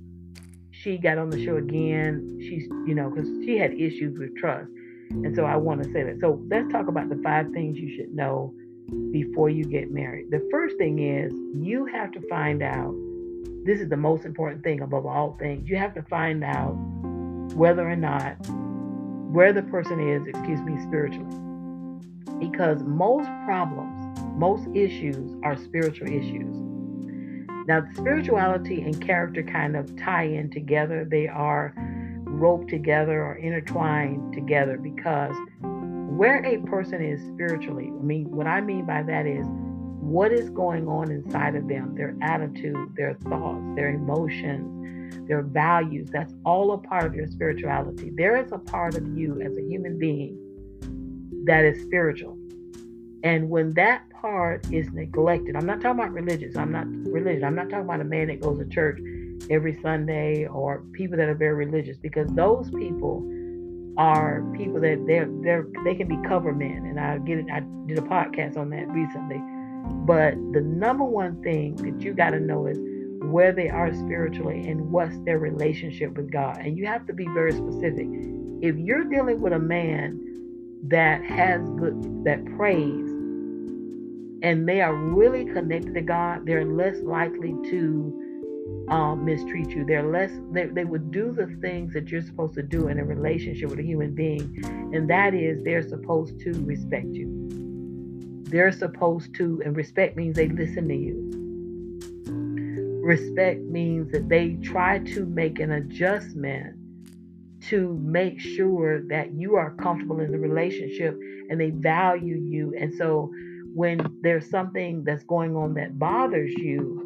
she 0.71 0.97
got 0.97 1.17
on 1.17 1.29
the 1.29 1.43
show 1.43 1.57
again. 1.57 2.37
She's, 2.41 2.63
you 2.87 2.95
know, 2.95 3.09
because 3.09 3.27
she 3.45 3.57
had 3.57 3.73
issues 3.73 4.17
with 4.17 4.35
trust. 4.37 4.69
And 5.11 5.35
so 5.35 5.43
I 5.43 5.55
want 5.55 5.83
to 5.83 5.91
say 5.91 6.03
that. 6.03 6.19
So 6.21 6.41
let's 6.49 6.71
talk 6.71 6.87
about 6.87 7.09
the 7.09 7.19
five 7.23 7.51
things 7.51 7.77
you 7.77 7.95
should 7.95 8.13
know 8.13 8.53
before 9.11 9.49
you 9.49 9.65
get 9.65 9.91
married. 9.91 10.31
The 10.31 10.47
first 10.51 10.77
thing 10.77 10.99
is 10.99 11.33
you 11.55 11.85
have 11.85 12.11
to 12.13 12.21
find 12.29 12.63
out 12.63 12.93
this 13.65 13.81
is 13.81 13.89
the 13.89 13.97
most 13.97 14.25
important 14.25 14.63
thing 14.63 14.81
above 14.81 15.05
all 15.05 15.35
things. 15.39 15.67
You 15.67 15.77
have 15.77 15.93
to 15.95 16.03
find 16.03 16.43
out 16.43 16.73
whether 17.55 17.87
or 17.87 17.95
not 17.95 18.35
where 19.31 19.51
the 19.51 19.63
person 19.63 19.99
is, 19.99 20.27
excuse 20.27 20.61
me, 20.61 20.81
spiritually. 20.83 21.48
Because 22.39 22.81
most 22.83 23.27
problems, 23.45 24.19
most 24.35 24.67
issues 24.73 25.35
are 25.43 25.57
spiritual 25.57 26.07
issues. 26.07 26.55
Now, 27.67 27.85
spirituality 27.93 28.81
and 28.81 28.99
character 28.99 29.43
kind 29.43 29.75
of 29.75 29.95
tie 29.95 30.23
in 30.23 30.49
together. 30.49 31.05
They 31.05 31.27
are 31.27 31.73
roped 32.25 32.69
together 32.69 33.23
or 33.23 33.35
intertwined 33.35 34.33
together 34.33 34.77
because 34.77 35.35
where 35.61 36.43
a 36.43 36.57
person 36.65 37.03
is 37.03 37.21
spiritually, 37.27 37.87
I 37.87 38.03
mean, 38.03 38.31
what 38.31 38.47
I 38.47 38.61
mean 38.61 38.85
by 38.85 39.03
that 39.03 39.25
is 39.25 39.45
what 39.47 40.31
is 40.31 40.49
going 40.49 40.87
on 40.87 41.11
inside 41.11 41.55
of 41.55 41.67
them, 41.67 41.93
their 41.95 42.15
attitude, 42.21 42.95
their 42.95 43.13
thoughts, 43.13 43.63
their 43.75 43.89
emotions, 43.89 45.27
their 45.27 45.43
values. 45.43 46.09
That's 46.11 46.33
all 46.45 46.71
a 46.71 46.77
part 46.77 47.05
of 47.05 47.13
your 47.13 47.27
spirituality. 47.27 48.11
There 48.15 48.35
is 48.43 48.51
a 48.51 48.57
part 48.57 48.95
of 48.95 49.07
you 49.15 49.41
as 49.41 49.55
a 49.57 49.61
human 49.61 49.99
being 49.99 50.48
that 51.49 51.65
is 51.65 51.81
spiritual. 51.81 52.37
And 53.23 53.49
when 53.49 53.73
that 53.73 54.07
part 54.11 54.71
is 54.71 54.91
neglected, 54.91 55.55
I'm 55.55 55.65
not 55.65 55.81
talking 55.81 55.99
about 55.99 56.13
religious. 56.13 56.55
I'm 56.55 56.71
not 56.71 56.85
religious. 57.11 57.43
I'm 57.43 57.55
not 57.55 57.69
talking 57.69 57.85
about 57.85 58.01
a 58.01 58.05
man 58.05 58.27
that 58.27 58.39
goes 58.39 58.59
to 58.59 58.65
church 58.65 58.99
every 59.49 59.81
Sunday 59.81 60.45
or 60.45 60.83
people 60.93 61.17
that 61.17 61.27
are 61.27 61.33
very 61.33 61.55
religious 61.65 61.97
because 61.97 62.29
those 62.33 62.69
people 62.69 63.27
are 63.97 64.43
people 64.55 64.79
that 64.79 65.03
they're 65.07 65.27
they're 65.41 65.65
they 65.83 65.95
can 65.95 66.07
be 66.07 66.17
cover 66.27 66.53
men 66.53 66.85
and 66.85 66.99
I 66.99 67.17
get 67.17 67.39
it 67.39 67.45
I 67.51 67.61
did 67.87 67.97
a 67.97 68.03
podcast 68.03 68.55
on 68.55 68.69
that 68.69 68.87
recently. 68.89 69.41
But 70.05 70.35
the 70.53 70.61
number 70.61 71.03
one 71.03 71.41
thing 71.41 71.75
that 71.77 71.99
you 72.05 72.13
got 72.13 72.29
to 72.29 72.39
know 72.39 72.67
is 72.67 72.77
where 73.23 73.53
they 73.53 73.69
are 73.69 73.91
spiritually 73.91 74.67
and 74.67 74.91
what's 74.91 75.17
their 75.21 75.39
relationship 75.39 76.15
with 76.15 76.31
God. 76.31 76.59
And 76.59 76.77
you 76.77 76.85
have 76.85 77.07
to 77.07 77.13
be 77.13 77.25
very 77.33 77.53
specific. 77.53 78.07
If 78.61 78.77
you're 78.77 79.05
dealing 79.05 79.41
with 79.41 79.53
a 79.53 79.59
man 79.59 80.27
that 80.87 81.23
has 81.23 81.61
good 81.71 82.23
that 82.23 82.43
prays 82.57 83.09
and 84.41 84.67
they 84.67 84.81
are 84.81 84.95
really 84.95 85.45
connected 85.45 85.93
to 85.93 86.01
God, 86.01 86.45
they're 86.45 86.65
less 86.65 86.97
likely 87.01 87.55
to 87.69 88.85
um, 88.89 89.25
mistreat 89.25 89.69
you. 89.69 89.85
They're 89.85 90.09
less 90.09 90.31
they, 90.51 90.67
they 90.67 90.85
would 90.85 91.11
do 91.11 91.31
the 91.31 91.47
things 91.61 91.93
that 91.93 92.09
you're 92.09 92.21
supposed 92.21 92.55
to 92.55 92.63
do 92.63 92.87
in 92.87 92.99
a 92.99 93.03
relationship 93.03 93.69
with 93.69 93.79
a 93.79 93.83
human 93.83 94.15
being, 94.15 94.61
and 94.93 95.09
that 95.09 95.33
is 95.33 95.63
they're 95.63 95.87
supposed 95.87 96.39
to 96.41 96.51
respect 96.65 97.07
you. 97.07 97.47
They're 98.43 98.71
supposed 98.71 99.35
to, 99.35 99.61
and 99.63 99.75
respect 99.75 100.17
means 100.17 100.35
they 100.35 100.47
listen 100.47 100.87
to 100.87 100.95
you. 100.95 101.29
Respect 103.03 103.61
means 103.61 104.11
that 104.11 104.29
they 104.29 104.53
try 104.63 104.99
to 104.99 105.25
make 105.25 105.59
an 105.59 105.71
adjustment 105.71 106.75
to 107.69 107.99
make 108.03 108.39
sure 108.39 109.01
that 109.07 109.33
you 109.33 109.55
are 109.55 109.71
comfortable 109.75 110.19
in 110.19 110.31
the 110.31 110.39
relationship 110.39 111.17
and 111.49 111.59
they 111.59 111.69
value 111.69 112.37
you. 112.37 112.73
And 112.79 112.93
so 112.93 113.31
when 113.73 113.99
there's 114.21 114.49
something 114.49 115.03
that's 115.03 115.23
going 115.23 115.55
on 115.55 115.73
that 115.75 115.99
bothers 115.99 116.51
you, 116.57 117.05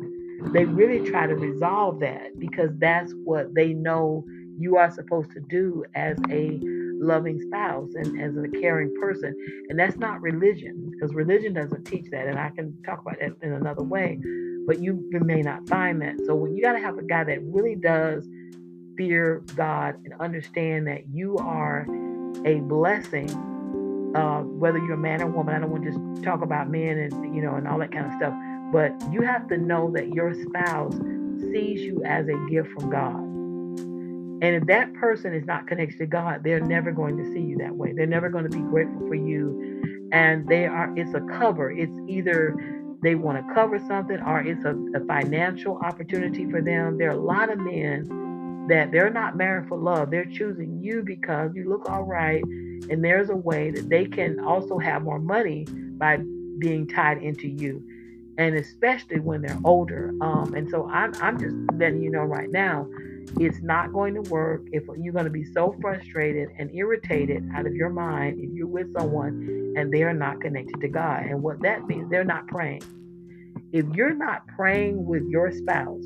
they 0.53 0.65
really 0.65 1.09
try 1.09 1.27
to 1.27 1.35
resolve 1.35 1.99
that 2.01 2.37
because 2.39 2.71
that's 2.77 3.13
what 3.23 3.53
they 3.53 3.73
know 3.73 4.25
you 4.57 4.77
are 4.77 4.91
supposed 4.91 5.31
to 5.31 5.39
do 5.49 5.83
as 5.95 6.17
a 6.29 6.59
loving 6.99 7.41
spouse 7.41 7.89
and 7.95 8.21
as 8.21 8.35
a 8.37 8.47
caring 8.59 8.93
person. 8.99 9.35
And 9.69 9.79
that's 9.79 9.97
not 9.97 10.21
religion 10.21 10.91
because 10.91 11.13
religion 11.13 11.53
doesn't 11.53 11.85
teach 11.85 12.09
that. 12.11 12.27
And 12.27 12.39
I 12.39 12.49
can 12.49 12.75
talk 12.83 13.01
about 13.01 13.19
that 13.19 13.31
in 13.41 13.53
another 13.53 13.83
way, 13.83 14.19
but 14.65 14.79
you 14.79 15.09
may 15.11 15.41
not 15.41 15.67
find 15.67 16.01
that. 16.01 16.15
So 16.25 16.35
when 16.35 16.55
you 16.55 16.63
got 16.63 16.73
to 16.73 16.79
have 16.79 16.97
a 16.97 17.03
guy 17.03 17.23
that 17.23 17.39
really 17.43 17.75
does 17.75 18.27
fear 18.97 19.43
God 19.55 19.95
and 20.05 20.13
understand 20.19 20.87
that 20.87 21.07
you 21.11 21.37
are 21.37 21.85
a 22.45 22.59
blessing, 22.61 23.29
uh, 24.15 24.41
whether 24.41 24.77
you're 24.79 24.93
a 24.93 24.97
man 24.97 25.21
or 25.21 25.27
woman. 25.27 25.55
I 25.55 25.59
don't 25.59 25.71
want 25.71 25.83
to 25.83 25.91
just 25.91 26.23
talk 26.23 26.41
about 26.41 26.69
men 26.69 26.97
and 26.97 27.35
you 27.35 27.41
know 27.41 27.55
and 27.55 27.67
all 27.67 27.79
that 27.79 27.91
kind 27.91 28.05
of 28.05 28.13
stuff, 28.13 28.33
but 28.71 28.91
you 29.11 29.21
have 29.21 29.47
to 29.49 29.57
know 29.57 29.91
that 29.91 30.13
your 30.13 30.33
spouse 30.33 30.95
sees 31.51 31.81
you 31.81 32.03
as 32.05 32.27
a 32.27 32.35
gift 32.49 32.69
from 32.71 32.89
God. 32.89 33.33
And 34.43 34.55
if 34.55 34.65
that 34.65 34.93
person 34.95 35.33
is 35.33 35.45
not 35.45 35.67
connected 35.67 35.97
to 35.99 36.05
God, 36.05 36.43
they're 36.43 36.59
never 36.59 36.91
going 36.91 37.15
to 37.17 37.31
see 37.31 37.39
you 37.39 37.57
that 37.59 37.73
way. 37.73 37.93
They're 37.93 38.05
never 38.05 38.29
going 38.29 38.43
to 38.43 38.49
be 38.49 38.59
grateful 38.59 39.07
for 39.07 39.15
you. 39.15 40.09
And 40.11 40.45
they 40.49 40.65
are, 40.65 40.93
it's 40.97 41.13
a 41.13 41.21
cover. 41.21 41.71
It's 41.71 41.97
either 42.09 42.53
they 43.01 43.15
want 43.15 43.37
to 43.37 43.53
cover 43.53 43.79
something 43.87 44.19
or 44.21 44.41
it's 44.41 44.65
a, 44.65 44.75
a 44.95 45.05
financial 45.05 45.77
opportunity 45.77 46.49
for 46.49 46.61
them. 46.61 46.97
There 46.97 47.09
are 47.09 47.17
a 47.17 47.21
lot 47.21 47.51
of 47.51 47.59
men 47.59 48.07
that 48.67 48.91
they're 48.91 49.09
not 49.09 49.35
married 49.35 49.67
for 49.67 49.77
love. 49.77 50.11
They're 50.11 50.25
choosing 50.25 50.79
you 50.81 51.03
because 51.03 51.51
you 51.55 51.69
look 51.69 51.89
all 51.89 52.03
right. 52.03 52.43
And 52.43 53.03
there's 53.03 53.29
a 53.29 53.35
way 53.35 53.71
that 53.71 53.89
they 53.89 54.05
can 54.05 54.39
also 54.39 54.77
have 54.77 55.03
more 55.03 55.19
money 55.19 55.65
by 55.97 56.19
being 56.59 56.87
tied 56.87 57.21
into 57.21 57.47
you. 57.47 57.83
And 58.37 58.55
especially 58.55 59.19
when 59.19 59.41
they're 59.41 59.59
older. 59.63 60.13
Um, 60.21 60.53
and 60.55 60.69
so 60.69 60.89
I'm, 60.89 61.13
I'm 61.21 61.39
just 61.39 61.55
letting 61.77 62.01
you 62.01 62.09
know 62.09 62.23
right 62.23 62.49
now 62.49 62.87
it's 63.39 63.61
not 63.61 63.93
going 63.93 64.13
to 64.15 64.21
work 64.29 64.63
if 64.71 64.83
you're 64.97 65.13
going 65.13 65.25
to 65.25 65.31
be 65.31 65.43
so 65.43 65.75
frustrated 65.81 66.49
and 66.57 66.73
irritated 66.75 67.47
out 67.55 67.65
of 67.65 67.73
your 67.73 67.89
mind 67.89 68.39
if 68.39 68.51
you're 68.53 68.67
with 68.67 68.93
someone 68.97 69.73
and 69.77 69.91
they're 69.93 70.13
not 70.13 70.41
connected 70.41 70.79
to 70.81 70.87
God. 70.87 71.23
And 71.23 71.41
what 71.41 71.61
that 71.61 71.87
means, 71.87 72.09
they're 72.09 72.23
not 72.23 72.47
praying. 72.47 72.83
If 73.71 73.85
you're 73.95 74.13
not 74.13 74.45
praying 74.47 75.05
with 75.05 75.23
your 75.27 75.51
spouse, 75.51 76.03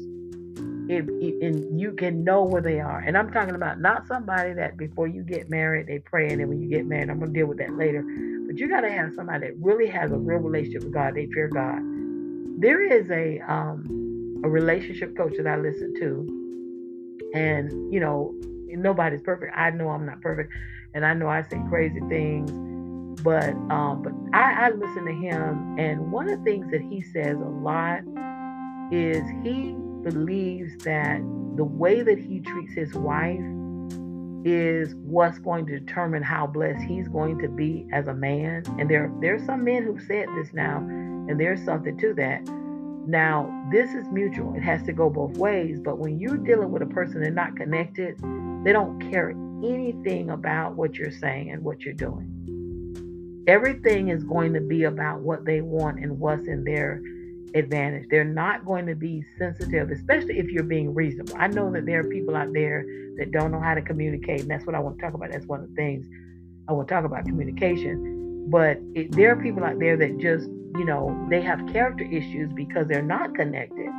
if 0.89 1.07
and 1.07 1.79
you 1.79 1.93
can 1.93 2.23
know 2.23 2.43
where 2.43 2.61
they 2.61 2.79
are. 2.79 2.99
And 2.99 3.17
I'm 3.17 3.31
talking 3.31 3.55
about 3.55 3.79
not 3.79 4.07
somebody 4.07 4.53
that 4.53 4.77
before 4.77 5.07
you 5.07 5.23
get 5.23 5.49
married 5.49 5.87
they 5.87 5.99
pray, 5.99 6.29
and 6.29 6.39
then 6.39 6.49
when 6.49 6.61
you 6.61 6.69
get 6.69 6.85
married, 6.85 7.09
I'm 7.09 7.19
gonna 7.19 7.31
deal 7.31 7.47
with 7.47 7.57
that 7.59 7.73
later. 7.73 8.01
But 8.47 8.57
you 8.57 8.69
gotta 8.69 8.89
have 8.89 9.13
somebody 9.15 9.47
that 9.47 9.57
really 9.59 9.87
has 9.87 10.11
a 10.11 10.17
real 10.17 10.39
relationship 10.39 10.83
with 10.83 10.93
God. 10.93 11.15
They 11.15 11.27
fear 11.27 11.49
God. 11.49 11.79
There 12.59 12.83
is 12.83 13.09
a 13.11 13.39
um, 13.41 14.41
a 14.43 14.49
relationship 14.49 15.15
coach 15.17 15.33
that 15.37 15.47
I 15.47 15.57
listen 15.57 15.93
to 15.99 16.37
and, 17.33 17.93
you 17.93 17.99
know, 17.99 18.33
nobody's 18.67 19.21
perfect. 19.21 19.53
I 19.55 19.71
know 19.71 19.89
I'm 19.89 20.05
not 20.05 20.21
perfect. 20.21 20.53
And 20.93 21.05
I 21.05 21.13
know 21.13 21.27
I 21.27 21.43
say 21.43 21.61
crazy 21.69 21.99
things. 22.09 22.51
But 23.23 23.49
um, 23.71 24.03
but 24.03 24.13
I, 24.37 24.67
I 24.67 24.69
listen 24.69 25.05
to 25.05 25.11
him 25.11 25.79
and 25.79 26.11
one 26.11 26.29
of 26.29 26.37
the 26.37 26.45
things 26.45 26.69
that 26.69 26.81
he 26.81 27.01
says 27.01 27.35
a 27.35 27.49
lot 27.49 28.01
is 28.91 29.23
he 29.43 29.75
believes 30.03 30.77
that 30.83 31.19
the 31.55 31.63
way 31.63 32.01
that 32.01 32.17
he 32.17 32.39
treats 32.39 32.73
his 32.73 32.93
wife 32.93 33.41
is 34.45 34.95
what's 34.95 35.39
going 35.39 35.65
to 35.65 35.79
determine 35.79 36.23
how 36.23 36.47
blessed 36.47 36.81
he's 36.83 37.07
going 37.07 37.37
to 37.39 37.49
be 37.49 37.87
as 37.91 38.07
a 38.07 38.13
man. 38.13 38.63
And 38.79 38.89
there 38.89 39.11
there's 39.21 39.45
some 39.45 39.63
men 39.63 39.83
who've 39.83 40.01
said 40.01 40.27
this 40.35 40.53
now, 40.53 40.77
and 40.77 41.39
there's 41.39 41.63
something 41.63 41.97
to 41.97 42.13
that. 42.13 42.47
Now, 43.07 43.67
this 43.71 43.93
is 43.93 44.07
mutual. 44.09 44.53
It 44.55 44.61
has 44.61 44.83
to 44.83 44.93
go 44.93 45.09
both 45.09 45.37
ways. 45.37 45.79
But 45.79 45.97
when 45.97 46.19
you're 46.19 46.37
dealing 46.37 46.71
with 46.71 46.81
a 46.81 46.87
person 46.87 47.23
and 47.23 47.35
not 47.35 47.55
connected, 47.55 48.17
they 48.63 48.73
don't 48.73 48.99
care 49.11 49.29
anything 49.63 50.29
about 50.29 50.75
what 50.75 50.95
you're 50.95 51.11
saying 51.11 51.51
and 51.51 51.63
what 51.63 51.81
you're 51.81 51.93
doing. 51.93 53.43
Everything 53.47 54.09
is 54.09 54.25
going 54.25 54.53
to 54.53 54.61
be 54.61 54.83
about 54.83 55.21
what 55.21 55.45
they 55.45 55.61
want 55.61 55.99
and 55.99 56.19
what's 56.19 56.47
in 56.47 56.65
their 56.65 57.01
advantage. 57.55 58.07
They're 58.09 58.23
not 58.23 58.65
going 58.65 58.85
to 58.87 58.95
be 58.95 59.23
sensitive, 59.37 59.91
especially 59.91 60.39
if 60.39 60.47
you're 60.47 60.63
being 60.63 60.93
reasonable. 60.93 61.35
I 61.37 61.47
know 61.47 61.71
that 61.71 61.85
there 61.85 62.01
are 62.01 62.09
people 62.09 62.35
out 62.35 62.53
there 62.53 62.85
that 63.17 63.31
don't 63.31 63.51
know 63.51 63.59
how 63.59 63.73
to 63.73 63.81
communicate, 63.81 64.41
and 64.41 64.49
that's 64.49 64.65
what 64.65 64.75
I 64.75 64.79
want 64.79 64.97
to 64.97 65.01
talk 65.03 65.13
about. 65.13 65.31
That's 65.31 65.45
one 65.45 65.61
of 65.61 65.69
the 65.69 65.75
things 65.75 66.05
I 66.67 66.73
want 66.73 66.87
to 66.87 66.93
talk 66.93 67.05
about 67.05 67.25
communication. 67.25 68.49
But 68.49 68.79
it, 68.95 69.11
there 69.11 69.31
are 69.31 69.41
people 69.41 69.63
out 69.63 69.79
there 69.79 69.97
that 69.97 70.17
just 70.19 70.49
you 70.77 70.85
know, 70.85 71.25
they 71.29 71.41
have 71.41 71.65
character 71.67 72.03
issues 72.03 72.51
because 72.53 72.87
they're 72.87 73.01
not 73.01 73.33
connected. 73.35 73.89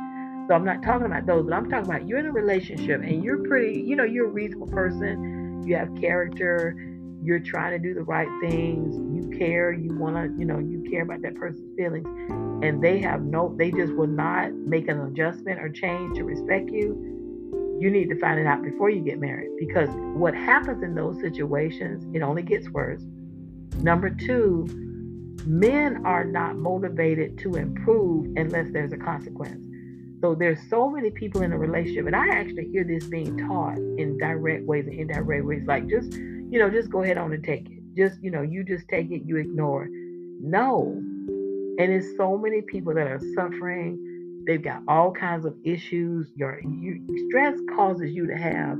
So 0.47 0.55
I'm 0.55 0.65
not 0.65 0.81
talking 0.81 1.05
about 1.05 1.25
those, 1.25 1.45
but 1.45 1.53
I'm 1.53 1.69
talking 1.69 1.89
about 1.89 2.07
you're 2.07 2.19
in 2.19 2.25
a 2.25 2.31
relationship 2.31 3.01
and 3.01 3.23
you're 3.23 3.43
pretty, 3.43 3.81
you 3.81 3.95
know, 3.95 4.05
you're 4.05 4.27
a 4.27 4.31
reasonable 4.31 4.67
person. 4.67 5.63
You 5.65 5.75
have 5.75 5.93
character. 5.95 6.75
You're 7.21 7.41
trying 7.41 7.71
to 7.73 7.79
do 7.79 7.93
the 7.93 8.03
right 8.03 8.29
things. 8.41 8.95
You 8.95 9.37
care. 9.37 9.71
You 9.71 9.93
want 9.97 10.15
to, 10.15 10.39
you 10.39 10.45
know, 10.45 10.57
you 10.57 10.83
care 10.89 11.03
about 11.03 11.21
that 11.21 11.35
person's 11.35 11.75
feelings. 11.75 12.07
And 12.61 12.83
they 12.83 12.99
have 12.99 13.21
no, 13.21 13.55
they 13.57 13.71
just 13.71 13.93
will 13.93 14.07
not 14.07 14.51
make 14.53 14.87
an 14.87 14.99
adjustment 14.99 15.59
or 15.59 15.69
change 15.69 16.17
to 16.17 16.23
respect 16.23 16.69
you. 16.69 17.77
You 17.79 17.89
need 17.89 18.09
to 18.09 18.19
find 18.19 18.39
it 18.39 18.45
out 18.45 18.61
before 18.61 18.89
you 18.89 19.01
get 19.01 19.19
married 19.19 19.51
because 19.57 19.89
what 19.93 20.35
happens 20.35 20.83
in 20.83 20.95
those 20.95 21.19
situations, 21.21 22.05
it 22.13 22.21
only 22.21 22.41
gets 22.41 22.69
worse. 22.69 23.01
Number 23.81 24.09
two, 24.09 24.67
men 25.45 26.05
are 26.05 26.25
not 26.25 26.57
motivated 26.57 27.37
to 27.39 27.55
improve 27.55 28.35
unless 28.35 28.71
there's 28.73 28.91
a 28.91 28.97
consequence. 28.97 29.61
So 30.21 30.35
there's 30.35 30.59
so 30.69 30.89
many 30.89 31.11
people 31.11 31.43
in 31.43 31.53
a 31.53 31.57
relationship, 31.57 32.07
and 32.07 32.15
I 32.15 32.27
actually 32.27 32.67
hear 32.71 32.83
this 32.83 33.05
being 33.05 33.37
taught 33.47 33.77
in 33.77 34.17
direct 34.17 34.65
ways 34.65 34.85
and 34.85 34.99
indirect 34.99 35.45
ways, 35.45 35.63
like 35.65 35.87
just, 35.87 36.11
you 36.13 36.59
know, 36.59 36.69
just 36.69 36.89
go 36.89 37.03
ahead 37.03 37.17
on 37.17 37.31
and 37.31 37.41
take 37.41 37.69
it. 37.69 37.79
Just, 37.95 38.21
you 38.21 38.29
know, 38.29 38.41
you 38.41 38.65
just 38.65 38.89
take 38.89 39.09
it, 39.11 39.21
you 39.25 39.37
ignore. 39.37 39.87
No. 40.41 41.01
And 41.79 41.91
it's 41.93 42.17
so 42.17 42.37
many 42.37 42.61
people 42.61 42.93
that 42.93 43.07
are 43.07 43.21
suffering. 43.35 44.43
They've 44.45 44.61
got 44.61 44.83
all 44.87 45.11
kinds 45.11 45.45
of 45.45 45.55
issues. 45.63 46.27
Your 46.35 46.59
you, 46.61 47.01
stress 47.29 47.57
causes 47.75 48.11
you 48.11 48.27
to 48.27 48.35
have, 48.35 48.77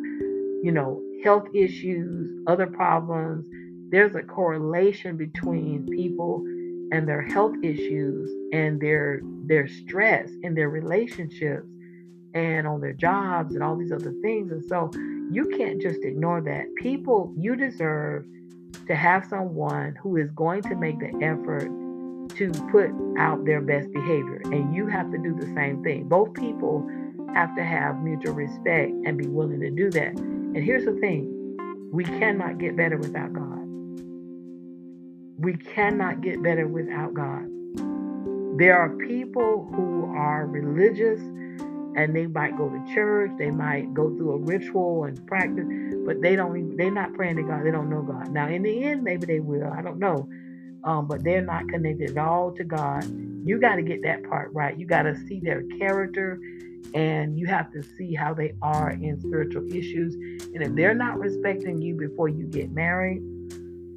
you 0.64 0.72
know, 0.72 1.02
health 1.24 1.48
issues, 1.54 2.30
other 2.48 2.68
problems 2.68 3.46
there's 3.92 4.16
a 4.16 4.22
correlation 4.22 5.18
between 5.18 5.86
people 5.88 6.44
and 6.92 7.08
their 7.08 7.22
health 7.22 7.56
issues 7.64 8.32
and 8.54 8.80
their 8.80 9.22
their 9.46 9.68
stress 9.68 10.30
in 10.44 10.54
their 10.54 10.70
relationships 10.70 11.68
and 12.36 12.68
on 12.68 12.80
their 12.80 12.94
jobs 12.94 13.56
and 13.56 13.64
all 13.64 13.76
these 13.76 13.92
other 13.92 14.14
things 14.22 14.52
and 14.52 14.64
so 14.66 14.92
you 15.32 15.46
can't 15.58 15.82
just 15.82 16.04
ignore 16.04 16.42
that 16.42 16.66
people 16.76 17.34
you 17.38 17.56
deserve 17.56 18.26
to 18.88 18.96
have 18.96 19.26
someone 19.26 19.96
who 20.02 20.18
is 20.18 20.30
going 20.32 20.62
to 20.62 20.76
make 20.76 21.00
the 21.00 21.12
effort 21.24 21.70
to 22.36 22.52
put 22.72 22.92
out 23.18 23.46
their 23.46 23.62
best 23.62 23.92
behavior 23.92 24.42
and 24.46 24.74
you 24.74 24.88
have 24.88 25.12
to 25.12 25.18
do 25.18 25.36
the 25.36 25.48
same 25.56 25.84
thing 25.84 26.08
both 26.08 26.34
people 26.34 26.88
have 27.34 27.56
to 27.56 27.64
have 27.64 28.02
mutual 28.02 28.34
respect 28.34 28.92
and 29.06 29.18
be 29.18 29.28
willing 29.28 29.60
to 29.60 29.70
do 29.70 29.90
that 29.90 30.18
and 30.18 30.64
here's 30.64 30.86
the 30.86 30.94
thing 30.94 31.58
we 31.92 32.04
cannot 32.04 32.58
get 32.58 32.76
better 32.78 32.98
without 32.98 33.34
god 33.34 33.60
we 35.40 35.56
cannot 35.56 36.20
get 36.22 36.44
better 36.44 36.68
without 36.68 37.14
God. 37.14 37.46
There 38.58 38.78
are 38.78 38.90
people 38.90 39.70
who 39.74 40.14
are 40.14 40.46
religious 40.46 41.22
and 41.96 42.14
they 42.14 42.28
might 42.28 42.58
go 42.58 42.70
to 42.70 42.94
church, 42.94 43.32
they 43.38 43.50
might 43.50 43.94
go 43.94 44.10
through 44.16 44.34
a 44.34 44.38
ritual 44.40 45.06
and 45.06 45.26
practice, 45.28 45.66
but 46.06 46.22
they 46.22 46.36
don't 46.36 46.76
they're 46.76 46.92
not 46.92 47.14
praying 47.14 47.38
to 47.38 47.44
God. 47.44 47.64
They 47.64 47.72
don't 47.72 47.90
know 47.90 48.02
God. 48.02 48.32
Now, 48.32 48.50
in 48.50 48.64
the 48.64 48.84
end, 48.84 49.04
maybe 49.04 49.26
they 49.26 49.40
will. 49.40 49.72
I 49.72 49.82
don't 49.82 49.98
know. 49.98 50.28
Um, 50.84 51.08
but 51.08 51.24
they're 51.24 51.42
not 51.42 51.68
connected 51.68 52.12
at 52.12 52.18
all 52.18 52.52
to 52.54 52.64
God. 52.64 53.04
You 53.46 53.60
got 53.60 53.76
to 53.76 53.82
get 53.82 54.02
that 54.04 54.24
part 54.24 54.54
right. 54.54 54.78
You 54.78 54.86
got 54.86 55.04
to 55.04 55.16
see 55.28 55.40
their 55.40 55.64
character 55.78 56.40
and 56.94 57.38
you 57.38 57.46
have 57.48 57.72
to 57.74 57.84
see 57.84 58.14
how 58.14 58.34
they 58.34 58.54
are 58.62 58.92
in 58.92 59.20
spiritual 59.20 59.68
issues. 59.68 60.16
And 60.54 60.64
if 60.64 60.76
they're 60.76 60.94
not 60.94 61.20
respecting 61.20 61.82
you 61.82 61.96
before 61.96 62.30
you 62.30 62.46
get 62.48 62.72
married, 62.72 63.22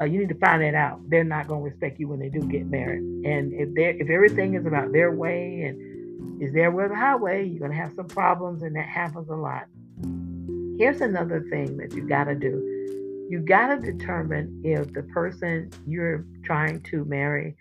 uh, 0.01 0.05
you 0.05 0.19
need 0.19 0.29
to 0.29 0.39
find 0.39 0.63
that 0.63 0.75
out. 0.75 1.01
They're 1.09 1.25
not 1.25 1.49
going 1.49 1.61
to 1.61 1.71
respect 1.71 2.01
you 2.01 2.09
when 2.09 2.19
they 2.19 2.29
do 2.29 2.41
get 2.41 2.67
married. 2.67 3.03
And 3.25 3.53
if 3.53 3.75
they 3.75 3.91
if 3.91 4.11
everything 4.11 4.55
is 4.55 4.67
about 4.67 4.93
their 4.93 5.13
way 5.13 5.63
and 5.63 6.43
is 6.43 6.53
their 6.53 6.71
way 6.71 6.89
the 6.89 6.97
highway, 6.97 7.47
you're 7.47 7.61
going 7.61 7.71
to 7.71 7.77
have 7.77 7.93
some 7.95 8.09
problems, 8.09 8.63
and 8.63 8.75
that 8.75 8.89
happens 8.89 9.29
a 9.29 9.35
lot. 9.35 9.67
Here's 10.79 11.01
another 11.01 11.47
thing 11.51 11.77
that 11.77 11.95
you 11.95 12.09
got 12.09 12.25
to 12.25 12.35
do. 12.35 12.72
You 13.33 13.41
got 13.41 13.69
to 13.69 13.93
determine 13.93 14.61
if 14.63 14.93
the 14.93 15.05
person 15.05 15.71
you're 15.87 16.27
trying 16.45 16.83
to 16.83 17.07
marry 17.07 17.57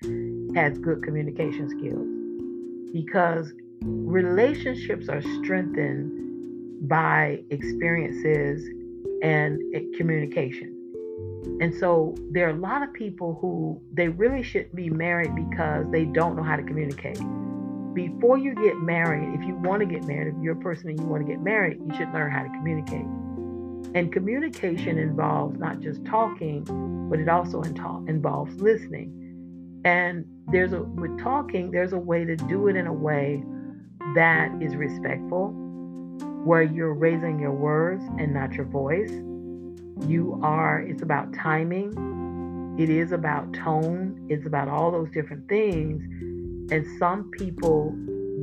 has 0.54 0.78
good 0.78 1.01
communication 1.01 1.70
skills, 1.70 2.92
because 2.92 3.54
relationships 3.82 5.08
are 5.08 5.22
strengthened 5.22 6.90
by 6.90 7.46
experiences 7.51 8.68
and 9.24 9.62
communication. 9.96 10.75
And 11.62 11.74
so 11.74 12.16
there 12.32 12.48
are 12.48 12.51
a 12.51 12.60
lot 12.60 12.84
of 12.84 12.92
people 12.92 13.38
who 13.40 13.82
they 13.94 14.10
really 14.10 14.44
shouldn't 14.44 14.75
be 14.75 14.90
married 14.90 15.34
because 15.36 15.86
they 15.90 16.04
don't 16.04 16.36
know 16.36 16.44
how 16.44 16.58
to 16.58 16.63
communicate. 16.63 17.22
Before 17.94 18.38
you 18.38 18.56
get 18.56 18.75
married, 18.75 19.40
if 19.40 19.48
you 19.48 19.56
want 19.56 19.80
to 19.80 19.86
get 19.86 20.04
married, 20.04 20.36
if 20.36 20.44
you're 20.44 20.60
a 20.60 20.62
person 20.62 20.90
and 20.90 21.00
you 21.00 21.06
want 21.06 21.25
to 21.25 21.32
get 21.32 21.42
married, 21.42 21.80
you 21.80 21.96
should 21.96 22.12
learn 22.12 22.30
how 22.30 22.44
to 22.44 22.50
communicate. 22.50 23.06
And 23.94 24.12
communication 24.12 24.98
involves 24.98 25.60
not 25.60 25.80
just 25.80 26.06
talking, 26.06 26.64
but 27.10 27.20
it 27.20 27.28
also 27.28 27.62
involves 27.62 28.56
listening. 28.62 29.82
And 29.84 30.26
there's 30.48 30.74
a 30.74 30.84
with 30.84 31.20
talking, 31.20 31.72
there's 31.72 31.94
a 31.94 31.98
way 31.98 32.24
to 32.24 32.36
do 32.36 32.68
it 32.68 32.76
in 32.76 32.88
a 32.88 32.94
way 32.94 33.44
that 34.16 34.52
is 34.62 34.76
respectful, 34.76 35.50
where 36.44 36.64
you're 36.64 36.94
raising 36.94 37.40
your 37.40 37.54
words 37.54 38.04
and 38.18 38.34
not 38.34 38.54
your 38.54 38.66
voice. 38.66 39.12
You 40.08 40.40
are, 40.44 40.80
it's 40.80 41.02
about 41.02 41.34
timing, 41.34 42.76
it 42.80 42.90
is 42.90 43.12
about 43.12 43.54
tone, 43.54 44.26
it's 44.30 44.46
about 44.46 44.68
all 44.68 44.92
those 44.92 45.12
different 45.12 45.48
things. 45.50 46.02
And 46.72 46.86
some 46.98 47.30
people 47.32 47.96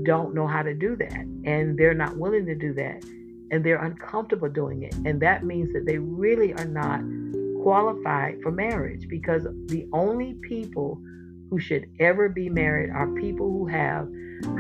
don't 0.04 0.34
know 0.34 0.46
how 0.46 0.62
to 0.62 0.74
do 0.74 0.94
that, 0.96 1.24
and 1.44 1.78
they're 1.78 1.94
not 1.94 2.16
willing 2.16 2.46
to 2.46 2.54
do 2.54 2.72
that, 2.74 3.02
and 3.50 3.64
they're 3.64 3.82
uncomfortable 3.82 4.48
doing 4.48 4.82
it. 4.82 4.94
And 5.04 5.20
that 5.20 5.44
means 5.44 5.72
that 5.72 5.86
they 5.86 5.98
really 5.98 6.52
are 6.54 6.66
not 6.66 7.00
qualified 7.62 8.40
for 8.42 8.50
marriage 8.50 9.08
because 9.08 9.46
the 9.66 9.86
only 9.92 10.34
people 10.42 11.00
who 11.50 11.58
should 11.58 11.88
ever 11.98 12.28
be 12.28 12.48
married 12.48 12.90
are 12.90 13.06
people 13.14 13.50
who 13.50 13.66
have 13.66 14.08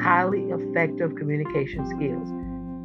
highly 0.00 0.50
effective 0.50 1.14
communication 1.16 1.86
skills. 1.86 2.28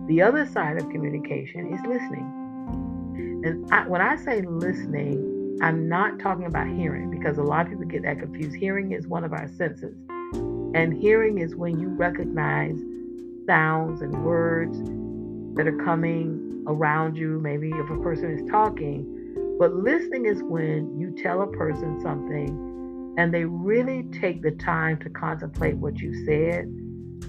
The 0.07 0.21
other 0.21 0.45
side 0.45 0.77
of 0.77 0.89
communication 0.89 1.73
is 1.73 1.79
listening. 1.87 3.41
And 3.45 3.71
I, 3.73 3.87
when 3.87 4.01
I 4.01 4.15
say 4.17 4.41
listening, 4.41 5.59
I'm 5.61 5.87
not 5.87 6.19
talking 6.19 6.45
about 6.45 6.67
hearing 6.67 7.09
because 7.09 7.37
a 7.37 7.43
lot 7.43 7.65
of 7.65 7.71
people 7.71 7.85
get 7.85 8.03
that 8.03 8.19
confused. 8.19 8.55
Hearing 8.55 8.91
is 8.91 9.07
one 9.07 9.23
of 9.23 9.33
our 9.33 9.47
senses, 9.47 9.95
and 10.73 10.93
hearing 10.93 11.39
is 11.39 11.55
when 11.55 11.79
you 11.79 11.89
recognize 11.89 12.77
sounds 13.45 14.01
and 14.01 14.25
words 14.25 14.77
that 15.55 15.67
are 15.67 15.83
coming 15.83 16.63
around 16.67 17.15
you, 17.15 17.39
maybe 17.39 17.69
if 17.69 17.89
a 17.89 17.97
person 18.01 18.37
is 18.37 18.49
talking. 18.49 19.55
But 19.59 19.73
listening 19.73 20.25
is 20.25 20.41
when 20.43 20.97
you 20.99 21.15
tell 21.21 21.41
a 21.41 21.47
person 21.47 22.01
something 22.01 23.15
and 23.17 23.33
they 23.33 23.45
really 23.45 24.03
take 24.19 24.41
the 24.41 24.51
time 24.51 24.97
to 24.99 25.09
contemplate 25.09 25.77
what 25.77 25.97
you 25.99 26.25
said. 26.25 26.65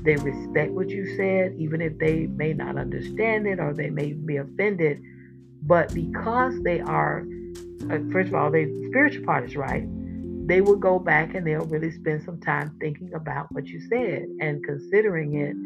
They 0.04 0.16
respect 0.16 0.72
what 0.72 0.88
you 0.88 1.16
said, 1.16 1.54
even 1.58 1.80
if 1.80 1.98
they 1.98 2.26
may 2.26 2.52
not 2.52 2.76
understand 2.76 3.46
it 3.46 3.58
or 3.60 3.74
they 3.74 3.90
may 3.90 4.12
be 4.12 4.36
offended. 4.36 5.00
But 5.62 5.94
because 5.94 6.60
they 6.62 6.80
are, 6.80 7.24
uh, 7.90 7.98
first 8.10 8.28
of 8.28 8.34
all, 8.34 8.50
the 8.50 8.66
spiritual 8.88 9.24
part 9.24 9.44
is 9.44 9.56
right, 9.56 9.84
they 10.46 10.60
will 10.60 10.76
go 10.76 10.98
back 10.98 11.34
and 11.34 11.46
they'll 11.46 11.64
really 11.66 11.90
spend 11.90 12.22
some 12.22 12.38
time 12.40 12.76
thinking 12.80 13.12
about 13.14 13.50
what 13.52 13.66
you 13.66 13.80
said 13.88 14.26
and 14.40 14.62
considering 14.64 15.34
it 15.36 15.56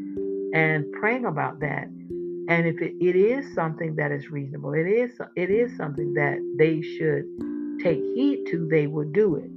and 0.56 0.84
praying 0.92 1.24
about 1.24 1.60
that. 1.60 1.88
And 2.48 2.66
if 2.66 2.80
it, 2.80 2.94
it 3.00 3.14
is 3.14 3.54
something 3.54 3.94
that 3.96 4.10
is 4.10 4.30
reasonable, 4.30 4.72
it 4.72 4.86
is 4.86 5.18
it 5.36 5.50
is 5.50 5.76
something 5.76 6.14
that 6.14 6.38
they 6.58 6.80
should 6.80 7.24
take 7.82 7.98
heed 7.98 8.46
to, 8.50 8.66
they 8.68 8.86
will 8.86 9.08
do 9.12 9.36
it 9.36 9.50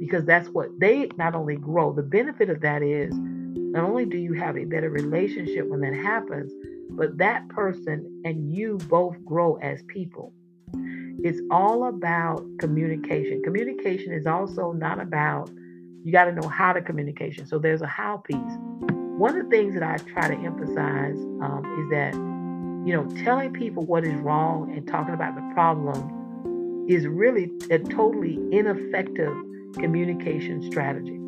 because 0.00 0.24
that's 0.24 0.48
what 0.48 0.68
they 0.78 1.08
not 1.16 1.34
only 1.34 1.56
grow, 1.56 1.92
the 1.92 2.02
benefit 2.02 2.48
of 2.48 2.60
that 2.60 2.82
is 2.82 3.12
not 3.14 3.84
only 3.84 4.04
do 4.04 4.16
you 4.16 4.32
have 4.32 4.56
a 4.56 4.64
better 4.64 4.90
relationship 4.90 5.66
when 5.68 5.80
that 5.80 5.94
happens, 5.94 6.52
but 6.90 7.18
that 7.18 7.46
person 7.48 8.22
and 8.24 8.54
you 8.54 8.78
both 8.88 9.16
grow 9.24 9.56
as 9.56 9.82
people. 9.88 10.32
It's 11.20 11.40
all 11.50 11.88
about 11.88 12.44
communication. 12.58 13.42
Communication 13.42 14.12
is 14.12 14.26
also 14.26 14.72
not 14.72 15.00
about, 15.00 15.50
you 16.04 16.12
got 16.12 16.26
to 16.26 16.32
know 16.32 16.48
how 16.48 16.72
to 16.72 16.80
communication. 16.80 17.44
So 17.46 17.58
there's 17.58 17.82
a 17.82 17.86
how 17.86 18.18
piece. 18.18 18.38
One 19.18 19.36
of 19.36 19.44
the 19.44 19.50
things 19.50 19.74
that 19.74 19.82
I 19.82 19.96
try 19.96 20.28
to 20.28 20.34
emphasize 20.34 21.16
um, 21.42 21.62
is 21.82 21.90
that, 21.90 22.37
you 22.86 22.92
know, 22.94 23.06
telling 23.24 23.52
people 23.52 23.84
what 23.84 24.04
is 24.04 24.14
wrong 24.20 24.72
and 24.74 24.86
talking 24.86 25.14
about 25.14 25.34
the 25.34 25.50
problem 25.54 26.86
is 26.88 27.06
really 27.06 27.50
a 27.70 27.78
totally 27.78 28.38
ineffective 28.50 29.34
communication 29.74 30.62
strategy. 30.62 31.18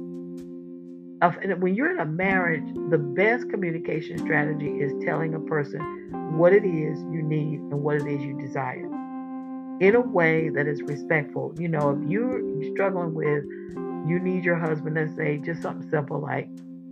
When 1.59 1.75
you're 1.75 1.91
in 1.91 2.01
a 2.01 2.07
marriage, 2.07 2.65
the 2.89 2.97
best 2.97 3.51
communication 3.51 4.17
strategy 4.19 4.81
is 4.81 4.93
telling 5.05 5.35
a 5.35 5.41
person 5.41 5.81
what 6.39 6.55
it 6.55 6.65
is 6.65 6.99
you 7.13 7.23
need 7.23 7.61
and 7.61 7.83
what 7.83 7.97
it 7.97 8.07
is 8.07 8.23
you 8.23 8.41
desire 8.41 8.87
in 9.81 9.95
a 9.95 10.01
way 10.01 10.49
that 10.51 10.67
is 10.67 10.81
respectful. 10.83 11.55
You 11.59 11.69
know, 11.69 11.91
if 11.91 12.09
you're 12.09 12.41
struggling 12.73 13.13
with, 13.15 13.45
you 14.09 14.19
need 14.19 14.45
your 14.45 14.57
husband 14.57 14.97
to 14.97 15.15
say 15.15 15.39
just 15.39 15.61
something 15.61 15.89
simple 15.91 16.21
like, 16.21 16.49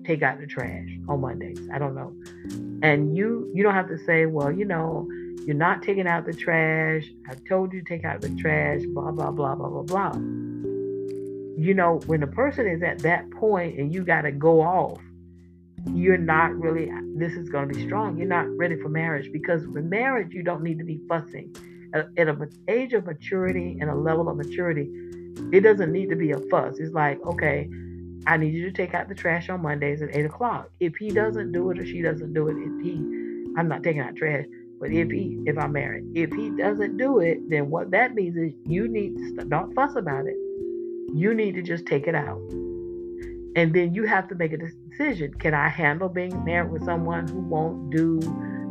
take 0.08 0.22
out 0.22 0.40
the 0.40 0.46
trash 0.46 0.88
on 1.08 1.20
Mondays. 1.20 1.60
I 1.72 1.78
don't 1.78 1.94
know. 1.94 2.12
And 2.82 3.16
you 3.16 3.50
you 3.54 3.62
don't 3.62 3.74
have 3.74 3.88
to 3.88 3.98
say, 3.98 4.26
well, 4.26 4.50
you 4.50 4.64
know, 4.64 5.08
you're 5.46 5.54
not 5.54 5.82
taking 5.82 6.08
out 6.08 6.26
the 6.26 6.34
trash. 6.34 7.04
I 7.28 7.34
told 7.48 7.72
you 7.72 7.82
to 7.82 7.88
take 7.88 8.04
out 8.04 8.20
the 8.20 8.30
trash, 8.36 8.82
blah, 8.94 9.12
blah, 9.12 9.30
blah, 9.30 9.54
blah, 9.54 9.68
blah, 9.68 9.82
blah 9.82 10.48
you 11.58 11.74
know, 11.74 11.98
when 12.06 12.22
a 12.22 12.26
person 12.26 12.68
is 12.68 12.84
at 12.84 13.00
that 13.00 13.28
point 13.32 13.78
and 13.80 13.92
you 13.92 14.04
got 14.04 14.22
to 14.22 14.30
go 14.30 14.60
off, 14.60 15.00
you're 15.92 16.16
not 16.16 16.54
really, 16.54 16.88
this 17.16 17.32
is 17.32 17.48
going 17.48 17.68
to 17.68 17.74
be 17.74 17.84
strong. 17.84 18.16
You're 18.16 18.28
not 18.28 18.46
ready 18.56 18.76
for 18.80 18.88
marriage 18.88 19.32
because 19.32 19.66
with 19.66 19.84
marriage, 19.84 20.32
you 20.32 20.44
don't 20.44 20.62
need 20.62 20.78
to 20.78 20.84
be 20.84 21.00
fussing. 21.08 21.54
At, 21.94 22.28
an 22.28 22.48
age 22.68 22.92
of 22.92 23.06
maturity 23.06 23.76
and 23.80 23.90
a 23.90 23.94
level 23.94 24.28
of 24.28 24.36
maturity, 24.36 24.88
it 25.52 25.60
doesn't 25.62 25.90
need 25.90 26.10
to 26.10 26.16
be 26.16 26.30
a 26.30 26.38
fuss. 26.48 26.78
It's 26.78 26.94
like, 26.94 27.20
okay, 27.26 27.68
I 28.26 28.36
need 28.36 28.54
you 28.54 28.64
to 28.64 28.72
take 28.72 28.94
out 28.94 29.08
the 29.08 29.14
trash 29.14 29.48
on 29.48 29.62
Mondays 29.62 30.02
at 30.02 30.14
eight 30.14 30.26
o'clock. 30.26 30.70
If 30.80 30.96
he 30.96 31.10
doesn't 31.10 31.52
do 31.52 31.70
it 31.70 31.78
or 31.78 31.86
she 31.86 32.02
doesn't 32.02 32.34
do 32.34 32.48
it, 32.48 32.56
if 32.58 32.84
he, 32.84 32.94
I'm 33.56 33.68
not 33.68 33.82
taking 33.82 34.00
out 34.00 34.16
trash. 34.16 34.44
But 34.80 34.90
if 34.92 35.10
he, 35.10 35.38
if 35.44 35.58
I'm 35.58 35.72
married, 35.72 36.04
if 36.14 36.32
he 36.32 36.50
doesn't 36.50 36.96
do 36.98 37.18
it, 37.18 37.50
then 37.50 37.68
what 37.68 37.90
that 37.90 38.14
means 38.14 38.36
is 38.36 38.52
you 38.64 38.86
need 38.86 39.16
to 39.38 39.44
don't 39.44 39.74
fuss 39.74 39.96
about 39.96 40.26
it 40.26 40.36
you 41.14 41.34
need 41.34 41.54
to 41.54 41.62
just 41.62 41.86
take 41.86 42.06
it 42.06 42.14
out. 42.14 42.40
And 43.56 43.74
then 43.74 43.94
you 43.94 44.04
have 44.04 44.28
to 44.28 44.34
make 44.34 44.52
a 44.52 44.58
decision. 44.58 45.34
Can 45.34 45.54
I 45.54 45.68
handle 45.68 46.08
being 46.08 46.44
married 46.44 46.70
with 46.70 46.84
someone 46.84 47.26
who 47.26 47.40
won't 47.40 47.90
do, 47.90 48.20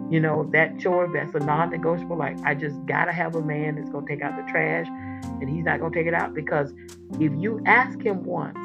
you 0.10 0.19
know, 0.19 0.49
that 0.53 0.79
chore 0.79 1.12
that's 1.12 1.33
a 1.36 1.39
non 1.39 1.71
negotiable? 1.71 2.17
Like, 2.17 2.38
I 2.45 2.55
just 2.55 2.86
got 2.86 3.05
to 3.05 3.12
have 3.12 3.36
a 3.36 3.41
man 3.41 3.75
that's 3.75 3.89
to 3.89 4.05
take 4.07 4.21
out 4.21 4.38
the 4.38 4.49
trash 4.51 4.88
and 4.88 5.49
he's 5.49 5.65
not 5.65 5.77
to 5.79 5.89
take 5.89 6.07
it 6.07 6.13
out. 6.13 6.33
Because 6.33 6.73
if 7.19 7.33
you 7.36 7.62
ask 7.65 7.99
him 8.01 8.23
once 8.23 8.57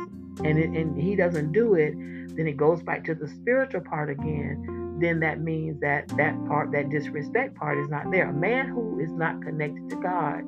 and, 0.44 0.58
it, 0.58 0.70
and 0.70 1.00
he 1.00 1.16
doesn't 1.16 1.52
do 1.52 1.74
it, 1.74 1.94
then 2.36 2.46
it 2.46 2.56
goes 2.56 2.82
back 2.82 3.04
to 3.04 3.14
the 3.14 3.28
spiritual 3.28 3.82
part 3.82 4.10
again. 4.10 4.98
Then 5.00 5.20
that 5.20 5.40
means 5.40 5.80
that 5.80 6.08
that 6.16 6.34
part, 6.46 6.72
that 6.72 6.90
disrespect 6.90 7.54
part, 7.54 7.78
is 7.78 7.88
not 7.88 8.10
there. 8.10 8.30
A 8.30 8.32
man 8.32 8.68
who 8.68 9.00
is 9.00 9.10
not 9.12 9.42
connected 9.42 9.90
to 9.90 9.96
God 9.96 10.42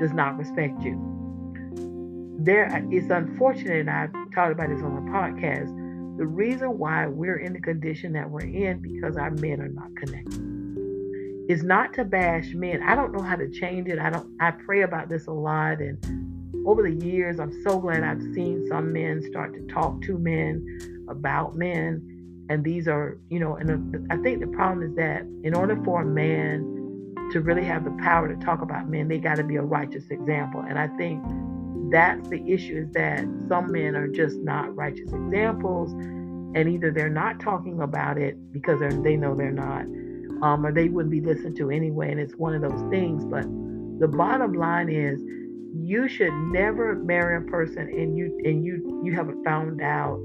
does 0.00 0.12
not 0.12 0.38
respect 0.38 0.82
you 0.82 1.20
there 2.44 2.86
it's 2.90 3.10
unfortunate, 3.10 3.80
and 3.80 3.90
I've 3.90 4.12
talked 4.34 4.52
about 4.52 4.70
this 4.70 4.82
on 4.82 5.04
the 5.04 5.10
podcast. 5.10 5.76
The 6.16 6.26
reason 6.26 6.78
why 6.78 7.06
we're 7.06 7.38
in 7.38 7.52
the 7.52 7.60
condition 7.60 8.12
that 8.14 8.30
we're 8.30 8.40
in 8.40 8.80
because 8.80 9.16
our 9.16 9.30
men 9.30 9.60
are 9.60 9.68
not 9.68 9.94
connected. 9.96 11.46
It's 11.48 11.62
not 11.62 11.92
to 11.94 12.04
bash 12.04 12.54
men. 12.54 12.82
I 12.82 12.94
don't 12.94 13.12
know 13.12 13.22
how 13.22 13.36
to 13.36 13.50
change 13.50 13.88
it. 13.88 13.98
I 13.98 14.10
don't. 14.10 14.28
I 14.40 14.52
pray 14.52 14.82
about 14.82 15.08
this 15.08 15.26
a 15.26 15.32
lot, 15.32 15.80
and 15.80 15.98
over 16.66 16.82
the 16.82 17.04
years, 17.04 17.40
I'm 17.40 17.62
so 17.62 17.78
glad 17.78 18.02
I've 18.02 18.22
seen 18.34 18.66
some 18.68 18.92
men 18.92 19.22
start 19.22 19.54
to 19.54 19.72
talk 19.72 20.00
to 20.02 20.18
men 20.18 21.06
about 21.08 21.56
men, 21.56 22.46
and 22.48 22.64
these 22.64 22.88
are, 22.88 23.18
you 23.28 23.38
know, 23.38 23.56
and 23.56 24.06
I 24.10 24.16
think 24.18 24.40
the 24.40 24.48
problem 24.48 24.82
is 24.82 24.94
that 24.96 25.22
in 25.44 25.54
order 25.54 25.80
for 25.84 26.02
a 26.02 26.06
man 26.06 26.60
to 27.32 27.40
really 27.40 27.64
have 27.64 27.84
the 27.84 27.96
power 28.02 28.28
to 28.28 28.44
talk 28.44 28.62
about 28.62 28.88
men, 28.88 29.08
they 29.08 29.18
got 29.18 29.36
to 29.36 29.44
be 29.44 29.56
a 29.56 29.62
righteous 29.62 30.04
example, 30.10 30.60
and 30.60 30.78
I 30.78 30.88
think 30.96 31.22
that's 31.90 32.28
the 32.28 32.42
issue 32.46 32.86
is 32.86 32.92
that 32.92 33.24
some 33.48 33.72
men 33.72 33.96
are 33.96 34.06
just 34.06 34.36
not 34.38 34.74
righteous 34.76 35.12
examples 35.12 35.90
and 36.54 36.68
either 36.68 36.92
they're 36.92 37.08
not 37.08 37.40
talking 37.40 37.80
about 37.80 38.16
it 38.16 38.52
because 38.52 38.78
they 39.02 39.16
know 39.16 39.34
they're 39.34 39.50
not 39.50 39.82
um, 40.42 40.64
or 40.64 40.72
they 40.72 40.88
wouldn't 40.88 41.10
be 41.10 41.20
listened 41.20 41.56
to 41.56 41.70
anyway 41.70 42.10
and 42.10 42.20
it's 42.20 42.34
one 42.36 42.54
of 42.54 42.62
those 42.62 42.90
things. 42.90 43.24
But 43.24 43.42
the 43.98 44.08
bottom 44.08 44.52
line 44.54 44.88
is 44.88 45.20
you 45.74 46.08
should 46.08 46.32
never 46.52 46.94
marry 46.96 47.36
a 47.36 47.50
person 47.50 47.82
and 47.82 48.16
you 48.16 48.26
and 48.44 48.64
you 48.64 49.00
you 49.04 49.14
haven't 49.14 49.42
found 49.44 49.80
out 49.80 50.20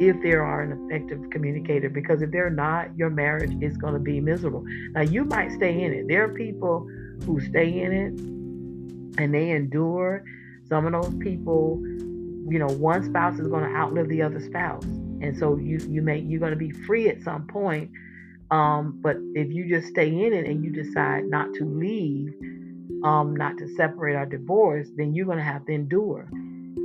if 0.00 0.20
they 0.22 0.32
are 0.32 0.62
an 0.62 0.86
effective 0.86 1.18
communicator 1.30 1.88
because 1.88 2.22
if 2.22 2.30
they're 2.30 2.50
not 2.50 2.96
your 2.96 3.10
marriage 3.10 3.52
is 3.60 3.76
going 3.76 3.94
to 3.94 4.00
be 4.00 4.20
miserable. 4.20 4.64
Now 4.92 5.02
you 5.02 5.24
might 5.24 5.52
stay 5.52 5.82
in 5.82 5.92
it. 5.92 6.08
There 6.08 6.24
are 6.24 6.34
people 6.34 6.86
who 7.24 7.40
stay 7.40 7.80
in 7.80 7.92
it 7.92 9.22
and 9.22 9.34
they 9.34 9.50
endure. 9.50 10.24
Some 10.68 10.86
of 10.86 10.92
those 10.92 11.14
people, 11.16 11.80
you 12.48 12.58
know, 12.58 12.68
one 12.68 13.04
spouse 13.04 13.38
is 13.38 13.48
going 13.48 13.64
to 13.64 13.76
outlive 13.76 14.08
the 14.08 14.22
other 14.22 14.40
spouse, 14.40 14.84
and 14.84 15.36
so 15.38 15.56
you 15.56 15.78
you 15.88 16.02
may 16.02 16.18
you're 16.18 16.40
going 16.40 16.52
to 16.52 16.56
be 16.56 16.70
free 16.70 17.08
at 17.08 17.22
some 17.22 17.46
point. 17.46 17.90
Um, 18.50 18.98
but 19.02 19.16
if 19.34 19.52
you 19.52 19.68
just 19.68 19.88
stay 19.88 20.08
in 20.08 20.32
it 20.32 20.46
and 20.46 20.64
you 20.64 20.70
decide 20.70 21.24
not 21.26 21.52
to 21.54 21.64
leave, 21.64 22.34
um, 23.04 23.34
not 23.36 23.58
to 23.58 23.68
separate 23.74 24.14
or 24.14 24.26
divorce, 24.26 24.88
then 24.96 25.14
you're 25.14 25.26
going 25.26 25.38
to 25.38 25.44
have 25.44 25.64
to 25.66 25.72
endure. 25.72 26.28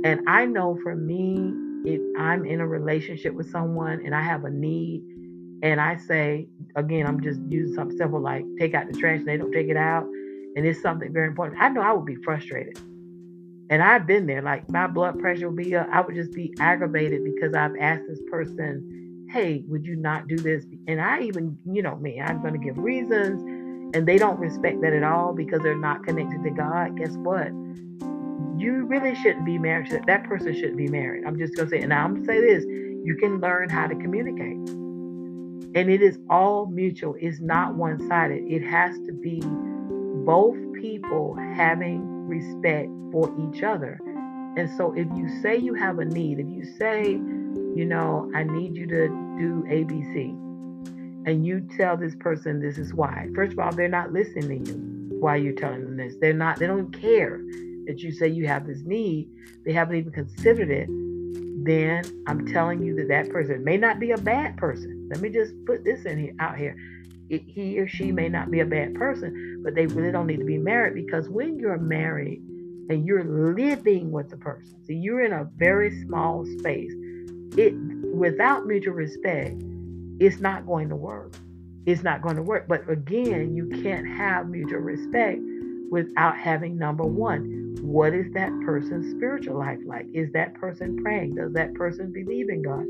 And 0.04 0.20
I 0.28 0.44
know 0.44 0.78
for 0.82 0.94
me, 0.94 1.52
if 1.84 2.00
I'm 2.18 2.44
in 2.44 2.60
a 2.60 2.66
relationship 2.66 3.34
with 3.34 3.50
someone 3.50 4.04
and 4.04 4.14
I 4.14 4.22
have 4.22 4.44
a 4.44 4.50
need, 4.50 5.02
and 5.62 5.80
I 5.80 5.96
say, 5.96 6.46
again, 6.76 7.06
I'm 7.06 7.22
just 7.22 7.40
using 7.48 7.74
something 7.74 7.96
simple 7.96 8.20
like 8.20 8.44
take 8.58 8.74
out 8.74 8.86
the 8.90 8.98
trash 8.98 9.18
and 9.18 9.26
they 9.26 9.36
don't 9.36 9.52
take 9.52 9.68
it 9.68 9.76
out, 9.76 10.04
and 10.56 10.66
it's 10.66 10.80
something 10.82 11.12
very 11.12 11.28
important, 11.28 11.60
I 11.60 11.68
know 11.68 11.80
I 11.80 11.92
would 11.92 12.06
be 12.06 12.16
frustrated. 12.16 12.78
And 13.70 13.82
I've 13.82 14.06
been 14.06 14.26
there. 14.26 14.42
Like 14.42 14.68
my 14.70 14.86
blood 14.86 15.18
pressure 15.18 15.48
would 15.48 15.56
be 15.56 15.74
up. 15.74 15.88
I 15.90 16.02
would 16.02 16.14
just 16.14 16.32
be 16.32 16.54
aggravated 16.60 17.24
because 17.24 17.54
I've 17.54 17.74
asked 17.80 18.04
this 18.06 18.20
person, 18.30 19.26
hey, 19.30 19.64
would 19.68 19.86
you 19.86 19.96
not 19.96 20.28
do 20.28 20.36
this? 20.36 20.66
And 20.86 21.00
I 21.00 21.22
even, 21.22 21.56
you 21.64 21.82
know 21.82 21.96
me, 21.96 22.20
I'm 22.20 22.42
going 22.42 22.52
to 22.52 22.58
give 22.58 22.76
reasons. 22.78 23.42
And 23.94 24.06
they 24.06 24.18
don't 24.18 24.38
respect 24.40 24.80
that 24.82 24.92
at 24.92 25.04
all 25.04 25.32
because 25.32 25.60
they're 25.62 25.78
not 25.78 26.04
connected 26.04 26.42
to 26.42 26.50
God. 26.50 26.98
Guess 26.98 27.14
what? 27.18 27.48
You 28.58 28.84
really 28.86 29.14
shouldn't 29.14 29.46
be 29.46 29.56
married. 29.58 29.88
That 30.06 30.24
person 30.24 30.52
shouldn't 30.52 30.76
be 30.76 30.88
married. 30.88 31.24
I'm 31.24 31.38
just 31.38 31.54
going 31.54 31.68
to 31.68 31.76
say, 31.76 31.80
and 31.80 31.94
I'm 31.94 32.14
going 32.14 32.26
to 32.26 32.32
say 32.32 32.40
this 32.40 32.64
you 32.64 33.16
can 33.20 33.40
learn 33.40 33.68
how 33.68 33.86
to 33.86 33.94
communicate. 33.94 34.56
And 35.76 35.90
it 35.90 36.02
is 36.02 36.18
all 36.30 36.66
mutual, 36.66 37.16
it's 37.20 37.40
not 37.40 37.74
one 37.74 38.08
sided. 38.08 38.44
It 38.46 38.62
has 38.62 38.96
to 39.06 39.12
be 39.12 39.40
both 40.24 40.56
people 40.80 41.36
having 41.54 42.26
respect 42.26 42.88
for 43.12 43.32
each 43.38 43.62
other. 43.62 44.00
And 44.56 44.70
so 44.76 44.92
if 44.96 45.06
you 45.16 45.28
say 45.42 45.56
you 45.56 45.74
have 45.74 45.98
a 45.98 46.04
need, 46.04 46.38
if 46.38 46.46
you 46.48 46.64
say, 46.78 47.10
you 47.12 47.84
know, 47.84 48.30
I 48.34 48.44
need 48.44 48.76
you 48.76 48.86
to 48.86 49.08
do 49.36 49.64
ABC, 49.68 50.43
and 51.26 51.46
you 51.46 51.66
tell 51.76 51.96
this 51.96 52.14
person 52.16 52.60
this 52.60 52.78
is 52.78 52.92
why, 52.94 53.28
first 53.34 53.52
of 53.52 53.58
all, 53.58 53.72
they're 53.72 53.88
not 53.88 54.12
listening 54.12 54.64
to 54.64 54.72
you 54.72 55.18
while 55.20 55.36
you're 55.36 55.54
telling 55.54 55.84
them 55.84 55.96
this. 55.96 56.14
They're 56.20 56.32
not, 56.32 56.58
they 56.58 56.66
don't 56.66 56.92
care 56.92 57.40
that 57.86 58.00
you 58.00 58.12
say 58.12 58.28
you 58.28 58.46
have 58.46 58.66
this 58.66 58.82
need. 58.84 59.28
They 59.64 59.72
haven't 59.72 59.96
even 59.96 60.12
considered 60.12 60.70
it. 60.70 60.88
Then 61.66 62.04
I'm 62.26 62.46
telling 62.46 62.82
you 62.82 62.94
that 62.96 63.08
that 63.08 63.30
person 63.30 63.64
may 63.64 63.78
not 63.78 63.98
be 63.98 64.10
a 64.10 64.18
bad 64.18 64.56
person. 64.58 65.08
Let 65.10 65.20
me 65.20 65.30
just 65.30 65.54
put 65.64 65.84
this 65.84 66.04
in 66.04 66.18
here 66.18 66.34
out 66.38 66.58
here 66.58 66.76
it, 67.30 67.42
he 67.46 67.78
or 67.78 67.88
she 67.88 68.12
may 68.12 68.28
not 68.28 68.50
be 68.50 68.60
a 68.60 68.66
bad 68.66 68.94
person, 68.94 69.62
but 69.64 69.74
they 69.74 69.86
really 69.86 70.12
don't 70.12 70.26
need 70.26 70.38
to 70.38 70.44
be 70.44 70.58
married 70.58 70.94
because 70.94 71.28
when 71.28 71.58
you're 71.58 71.78
married 71.78 72.42
and 72.90 73.06
you're 73.06 73.24
living 73.24 74.10
with 74.10 74.28
the 74.30 74.36
person, 74.36 74.74
see, 74.84 74.94
you're 74.94 75.24
in 75.24 75.32
a 75.32 75.48
very 75.56 76.02
small 76.02 76.44
space. 76.58 76.92
It 77.56 77.74
without 78.14 78.66
mutual 78.66 78.94
respect, 78.94 79.62
it's 80.20 80.40
not 80.40 80.66
going 80.66 80.88
to 80.88 80.96
work. 80.96 81.34
It's 81.86 82.02
not 82.02 82.22
going 82.22 82.36
to 82.36 82.42
work. 82.42 82.66
But 82.68 82.88
again, 82.88 83.54
you 83.54 83.68
can't 83.82 84.06
have 84.06 84.48
mutual 84.48 84.80
respect 84.80 85.40
without 85.90 86.36
having 86.36 86.78
number 86.78 87.04
one, 87.04 87.76
what 87.82 88.14
is 88.14 88.32
that 88.32 88.50
person's 88.64 89.14
spiritual 89.14 89.58
life 89.58 89.78
like? 89.86 90.06
Is 90.14 90.32
that 90.32 90.54
person 90.54 90.96
praying? 91.02 91.34
Does 91.34 91.52
that 91.52 91.74
person 91.74 92.12
believe 92.12 92.48
in 92.48 92.62
God? 92.62 92.84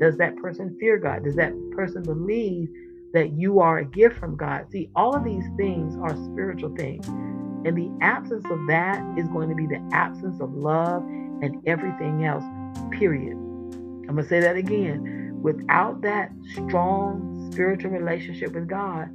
Does 0.00 0.16
that 0.18 0.36
person 0.36 0.76
fear 0.80 0.98
God? 0.98 1.24
Does 1.24 1.36
that 1.36 1.52
person 1.74 2.02
believe 2.02 2.68
that 3.12 3.32
you 3.32 3.60
are 3.60 3.78
a 3.78 3.84
gift 3.84 4.18
from 4.18 4.36
God. 4.36 4.70
See, 4.70 4.90
all 4.94 5.14
of 5.14 5.24
these 5.24 5.44
things 5.56 5.96
are 5.96 6.14
spiritual 6.32 6.74
things. 6.76 7.06
And 7.08 7.76
the 7.76 7.90
absence 8.00 8.44
of 8.50 8.66
that 8.68 9.02
is 9.18 9.28
going 9.28 9.48
to 9.48 9.54
be 9.54 9.66
the 9.66 9.82
absence 9.92 10.40
of 10.40 10.52
love 10.54 11.02
and 11.02 11.60
everything 11.66 12.24
else, 12.24 12.44
period. 12.90 13.32
I'm 13.32 14.16
going 14.16 14.22
to 14.22 14.28
say 14.28 14.40
that 14.40 14.56
again. 14.56 15.19
Without 15.42 16.02
that 16.02 16.30
strong 16.52 17.50
spiritual 17.52 17.90
relationship 17.90 18.52
with 18.52 18.68
God, 18.68 19.08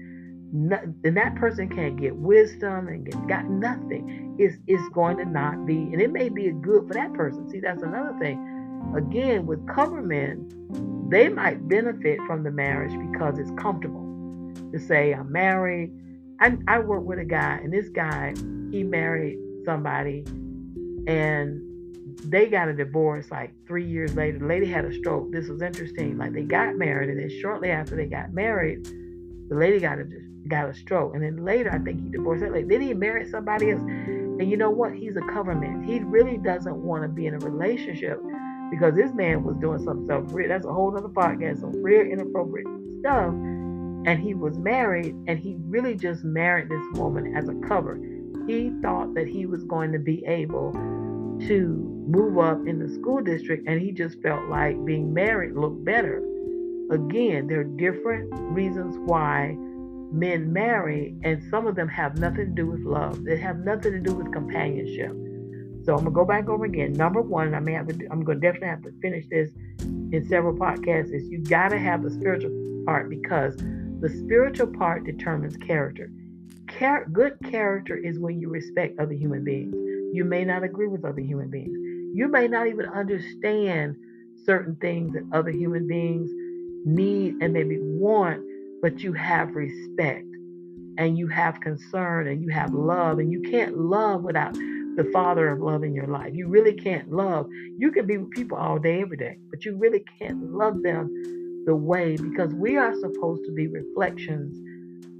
then 0.54 1.14
that 1.16 1.36
person 1.36 1.68
can't 1.70 2.00
get 2.00 2.16
wisdom 2.16 2.88
and 2.88 3.06
get 3.06 3.28
got 3.28 3.50
nothing. 3.50 4.36
It's, 4.40 4.56
it's 4.68 4.88
going 4.94 5.18
to 5.18 5.26
not 5.26 5.66
be, 5.66 5.76
and 5.76 6.02
it 6.02 6.12
may 6.12 6.30
be 6.30 6.50
good 6.52 6.88
for 6.88 6.94
that 6.94 7.14
person. 7.14 7.50
See, 7.50 7.60
that's 7.60 7.84
another 7.84 8.18
thing. 8.20 8.40
Again, 8.96 9.46
with 9.46 9.68
cover 9.68 10.02
men, 10.02 10.50
they 11.10 11.30
might 11.30 11.68
benefit 11.68 12.20
from 12.28 12.44
the 12.44 12.52
marriage 12.52 12.94
because 13.10 13.38
it's 13.40 13.52
comfortable 13.58 14.04
to 14.72 14.80
say, 14.80 15.14
I'm 15.14 15.32
married. 15.32 15.92
I, 16.40 16.58
I 16.68 16.80
work 16.80 17.04
with 17.04 17.20
a 17.20 17.26
guy, 17.26 17.60
and 17.64 17.74
this 17.74 17.90
guy, 17.90 18.34
he 18.72 18.84
married 18.84 19.38
somebody, 19.66 20.24
and 21.08 21.62
they 22.24 22.48
got 22.48 22.68
a 22.68 22.74
divorce 22.74 23.30
like 23.32 23.54
three 23.68 23.86
years 23.86 24.16
later. 24.16 24.40
The 24.40 24.46
lady 24.46 24.66
had 24.66 24.86
a 24.86 24.94
stroke. 24.94 25.32
This 25.32 25.48
was 25.48 25.62
interesting. 25.62 26.18
Like 26.18 26.34
they 26.34 26.44
got 26.44 26.76
married, 26.76 27.10
and 27.10 27.20
then 27.20 27.30
shortly 27.42 27.72
after 27.72 27.96
they 27.96 28.06
got 28.06 28.34
married, 28.34 28.86
the 29.50 29.56
lady 29.56 29.80
got 29.80 30.00
a 30.00 30.06
got 30.48 30.70
a 30.70 30.74
stroke, 30.74 31.16
and 31.16 31.24
then 31.24 31.44
later 31.44 31.72
I 31.72 31.80
think 31.80 32.02
he 32.02 32.10
divorced 32.10 32.42
that 32.44 32.52
lady. 32.52 32.68
Then 32.68 32.82
he 32.82 32.94
married 32.94 33.30
somebody 33.30 33.72
else, 33.72 33.82
and 33.82 34.50
you 34.50 34.58
know 34.58 34.70
what? 34.70 34.94
He's 34.94 35.16
a 35.16 35.22
cover 35.34 35.56
man. 35.56 35.84
He 35.84 36.00
really 36.00 36.38
doesn't 36.38 36.76
want 36.76 37.04
to 37.04 37.08
be 37.08 37.26
in 37.28 37.34
a 37.34 37.40
relationship 37.40 38.20
because 38.72 38.96
this 38.96 39.14
man 39.14 39.44
was 39.44 39.56
doing 39.58 39.84
some 39.84 40.06
stuff. 40.06 40.24
That's 40.48 40.66
a 40.66 40.74
whole 40.74 40.96
other 40.96 41.08
podcast, 41.08 41.62
some 41.62 41.82
real 41.82 42.06
inappropriate 42.06 42.68
stuff. 43.00 43.34
And 44.08 44.20
he 44.20 44.36
was 44.36 44.58
married, 44.58 45.16
and 45.28 45.40
he 45.40 45.58
really 45.62 45.96
just 45.96 46.24
married 46.24 46.70
this 46.70 47.00
woman 47.00 47.36
as 47.36 47.50
a 47.50 47.56
cover. 47.68 48.00
He 48.48 48.72
thought 48.84 49.16
that 49.16 49.28
he 49.28 49.48
was 49.48 49.64
going 49.64 49.92
to 49.94 50.00
be 50.00 50.24
able 50.28 50.74
to 51.42 52.04
move 52.08 52.38
up 52.38 52.66
in 52.68 52.80
the 52.80 52.94
school 52.94 53.22
district, 53.22 53.68
and 53.68 53.82
he 53.82 53.92
just 53.92 54.22
felt 54.22 54.50
like 54.50 54.84
being 54.86 55.14
married 55.14 55.54
looked 55.54 55.84
better. 55.84 56.18
Again, 56.92 57.48
there 57.48 57.62
are 57.62 57.64
different 57.64 58.30
reasons 58.34 58.96
why 59.00 59.56
men 60.12 60.54
marry, 60.54 61.16
and 61.24 61.44
some 61.50 61.68
of 61.68 61.76
them 61.76 61.88
have 61.88 62.18
nothing 62.20 62.48
to 62.48 62.52
do 62.64 62.68
with 62.68 62.82
love. 62.82 63.24
They 63.24 63.38
have 63.38 63.60
nothing 63.60 63.92
to 63.92 64.00
do 64.00 64.14
with 64.14 64.32
companionship. 64.32 65.12
So 65.84 65.94
I'm 65.94 66.00
gonna 66.00 66.12
go 66.12 66.26
back 66.26 66.50
over 66.50 66.66
again. 66.66 66.94
Number 66.94 67.22
one, 67.22 67.54
I 67.54 67.60
may 67.60 67.74
have 67.74 67.88
to. 67.88 68.08
I'm 68.12 68.24
gonna 68.24 68.40
definitely 68.40 68.70
have 68.70 68.84
to 68.84 68.92
finish 69.02 69.26
this 69.30 69.52
in 70.12 70.26
several 70.28 70.56
podcasts. 70.56 71.14
Is 71.14 71.28
you 71.28 71.40
gotta 71.40 71.78
have 71.78 72.04
the 72.04 72.10
spiritual 72.10 72.52
part 72.86 73.10
because 73.10 73.56
the 74.00 74.10
spiritual 74.10 74.68
part 74.68 75.06
determines 75.06 75.58
character. 75.58 76.10
Char- 76.80 77.06
good 77.12 77.38
character 77.44 77.96
is 77.96 78.20
when 78.20 78.40
you 78.40 78.50
respect 78.50 79.00
other 79.00 79.14
human 79.14 79.44
beings. 79.44 79.76
You 80.16 80.24
may 80.24 80.46
not 80.46 80.64
agree 80.64 80.88
with 80.88 81.04
other 81.04 81.20
human 81.20 81.50
beings. 81.50 81.78
You 82.14 82.30
may 82.30 82.48
not 82.48 82.68
even 82.68 82.86
understand 82.86 83.98
certain 84.46 84.78
things 84.78 85.14
that 85.14 85.28
other 85.34 85.52
human 85.52 85.88
beings 85.88 86.32
need 86.86 87.36
and 87.42 87.52
maybe 87.52 87.78
want, 87.82 88.42
but 88.82 89.04
you 89.04 89.12
have 89.12 89.54
respect 89.56 90.26
and 90.98 91.18
you 91.18 91.28
have 91.28 91.60
concern 91.60 92.28
and 92.28 92.42
you 92.42 92.48
have 92.50 92.74
love, 92.74 93.20
and 93.20 93.30
you 93.30 93.42
can't 93.42 93.78
love 93.78 94.24
without 94.24 94.54
the 94.54 95.10
father 95.12 95.50
of 95.50 95.60
love 95.60 95.84
in 95.84 95.94
your 95.94 96.08
life. 96.08 96.32
You 96.34 96.48
really 96.48 96.74
can't 96.74 97.12
love. 97.12 97.48
You 97.78 97.92
can 97.92 98.08
be 98.08 98.18
with 98.18 98.32
people 98.32 98.58
all 98.58 98.80
day, 98.80 99.02
every 99.02 99.18
day, 99.18 99.38
but 99.50 99.66
you 99.66 99.76
really 99.76 100.06
can't 100.18 100.54
love 100.54 100.82
them 100.82 101.64
the 101.66 101.76
way 101.76 102.16
because 102.16 102.54
we 102.54 102.78
are 102.78 102.96
supposed 103.02 103.44
to 103.44 103.52
be 103.52 103.68
reflections 103.68 104.56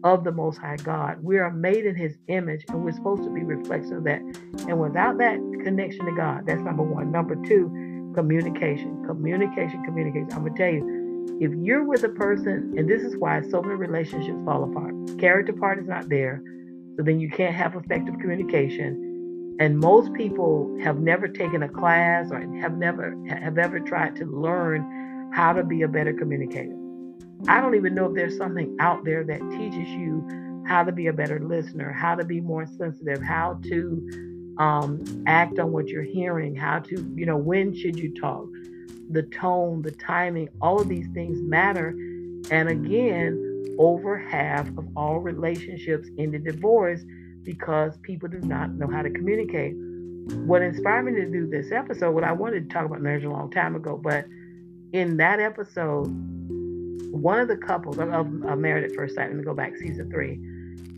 of 0.06 0.24
the 0.24 0.32
Most 0.32 0.60
High 0.60 0.78
God. 0.78 1.18
We 1.24 1.40
are 1.40 1.50
made 1.50 1.84
in 1.84 1.96
His 1.96 2.16
image 2.28 2.64
and 2.70 2.86
we're 2.86 2.92
supposed 2.92 3.24
to 3.24 3.30
be 3.32 3.44
reflections 3.44 3.92
of 3.92 4.04
that. 4.04 4.22
And 4.70 4.80
without 4.80 5.18
that 5.18 5.38
connection 5.64 6.06
to 6.06 6.16
God, 6.16 6.46
that's 6.46 6.62
number 6.62 6.84
one. 6.84 7.12
Number 7.12 7.36
two, 7.36 8.12
communication. 8.14 9.04
Communication, 9.08 9.84
communication. 9.84 10.30
I'm 10.32 10.42
going 10.42 10.56
to 10.56 10.58
tell 10.58 10.72
you, 10.72 11.38
if 11.42 11.52
you're 11.56 11.84
with 11.84 12.04
a 12.04 12.10
person, 12.10 12.76
and 12.78 12.88
this 12.88 13.02
is 13.02 13.18
why 13.18 13.42
so 13.42 13.64
many 13.64 13.74
relationships 13.74 14.38
fall 14.46 14.64
apart, 14.64 14.94
character 15.20 15.54
part 15.54 15.80
is 15.80 15.88
not 15.88 16.08
there. 16.08 16.42
So 16.98 17.04
then 17.04 17.20
you 17.20 17.30
can't 17.30 17.56
have 17.56 17.76
effective 17.76 18.14
communication 18.22 19.58
and 19.60 19.80
most 19.80 20.14
people 20.14 20.78
have 20.84 21.00
never 21.00 21.28
taken 21.28 21.64
a 21.64 21.70
class 21.70 22.30
or 22.32 22.40
have 22.60 22.78
never 22.78 23.18
have 23.28 23.58
ever 23.58 23.80
tried 23.80 24.16
to 24.18 24.26
learn 24.26 25.32
how 25.34 25.54
to 25.54 25.64
be 25.64 25.82
a 25.82 25.88
better 25.88 26.14
communicator 26.14 26.76
i 27.48 27.62
don't 27.62 27.76
even 27.76 27.94
know 27.94 28.06
if 28.06 28.16
there's 28.16 28.38
something 28.38 28.76
out 28.80 29.04
there 29.04 29.24
that 29.24 29.40
teaches 29.52 29.88
you 29.90 30.64
how 30.68 30.84
to 30.84 30.92
be 30.92 31.08
a 31.08 31.14
better 31.14 31.40
listener 31.40 31.92
how 31.92 32.16
to 32.16 32.24
be 32.24 32.40
more 32.42 32.66
sensitive 32.66 33.22
how 33.22 33.60
to 33.64 34.54
um, 34.58 35.04
act 35.28 35.60
on 35.60 35.72
what 35.72 35.88
you're 35.88 36.04
hearing 36.04 36.56
how 36.56 36.80
to 36.80 37.12
you 37.16 37.26
know 37.26 37.38
when 37.38 37.76
should 37.76 37.98
you 37.98 38.14
talk 38.14 38.48
the 39.12 39.24
tone 39.24 39.82
the 39.82 39.92
timing 39.92 40.48
all 40.62 40.80
of 40.80 40.88
these 40.88 41.08
things 41.14 41.42
matter 41.42 41.90
and 42.52 42.70
again 42.70 43.46
over 43.78 44.18
half 44.18 44.68
of 44.78 44.88
all 44.96 45.20
relationships 45.20 46.08
end 46.18 46.34
in 46.34 46.44
divorce 46.44 47.02
because 47.44 47.98
people 48.02 48.28
do 48.28 48.40
not 48.40 48.72
know 48.72 48.88
how 48.88 49.02
to 49.02 49.10
communicate. 49.10 49.76
What 50.46 50.62
inspired 50.62 51.04
me 51.04 51.12
to 51.14 51.30
do 51.30 51.48
this 51.48 51.72
episode, 51.72 52.12
what 52.12 52.24
I 52.24 52.32
wanted 52.32 52.68
to 52.68 52.74
talk 52.74 52.86
about 52.86 53.02
marriage 53.02 53.24
a 53.24 53.30
long 53.30 53.52
time 53.52 53.76
ago, 53.76 54.00
but 54.02 54.26
in 54.92 55.18
that 55.18 55.40
episode, 55.40 56.08
one 57.16 57.40
of 57.40 57.48
the 57.48 57.58
couples 57.58 57.98
of, 57.98 58.10
of 58.12 58.58
Married 58.58 58.84
at 58.84 58.96
First 58.96 59.16
Sight, 59.16 59.28
let 59.28 59.36
me 59.36 59.44
go 59.44 59.54
back 59.54 59.76
season 59.78 60.10
three, 60.12 60.40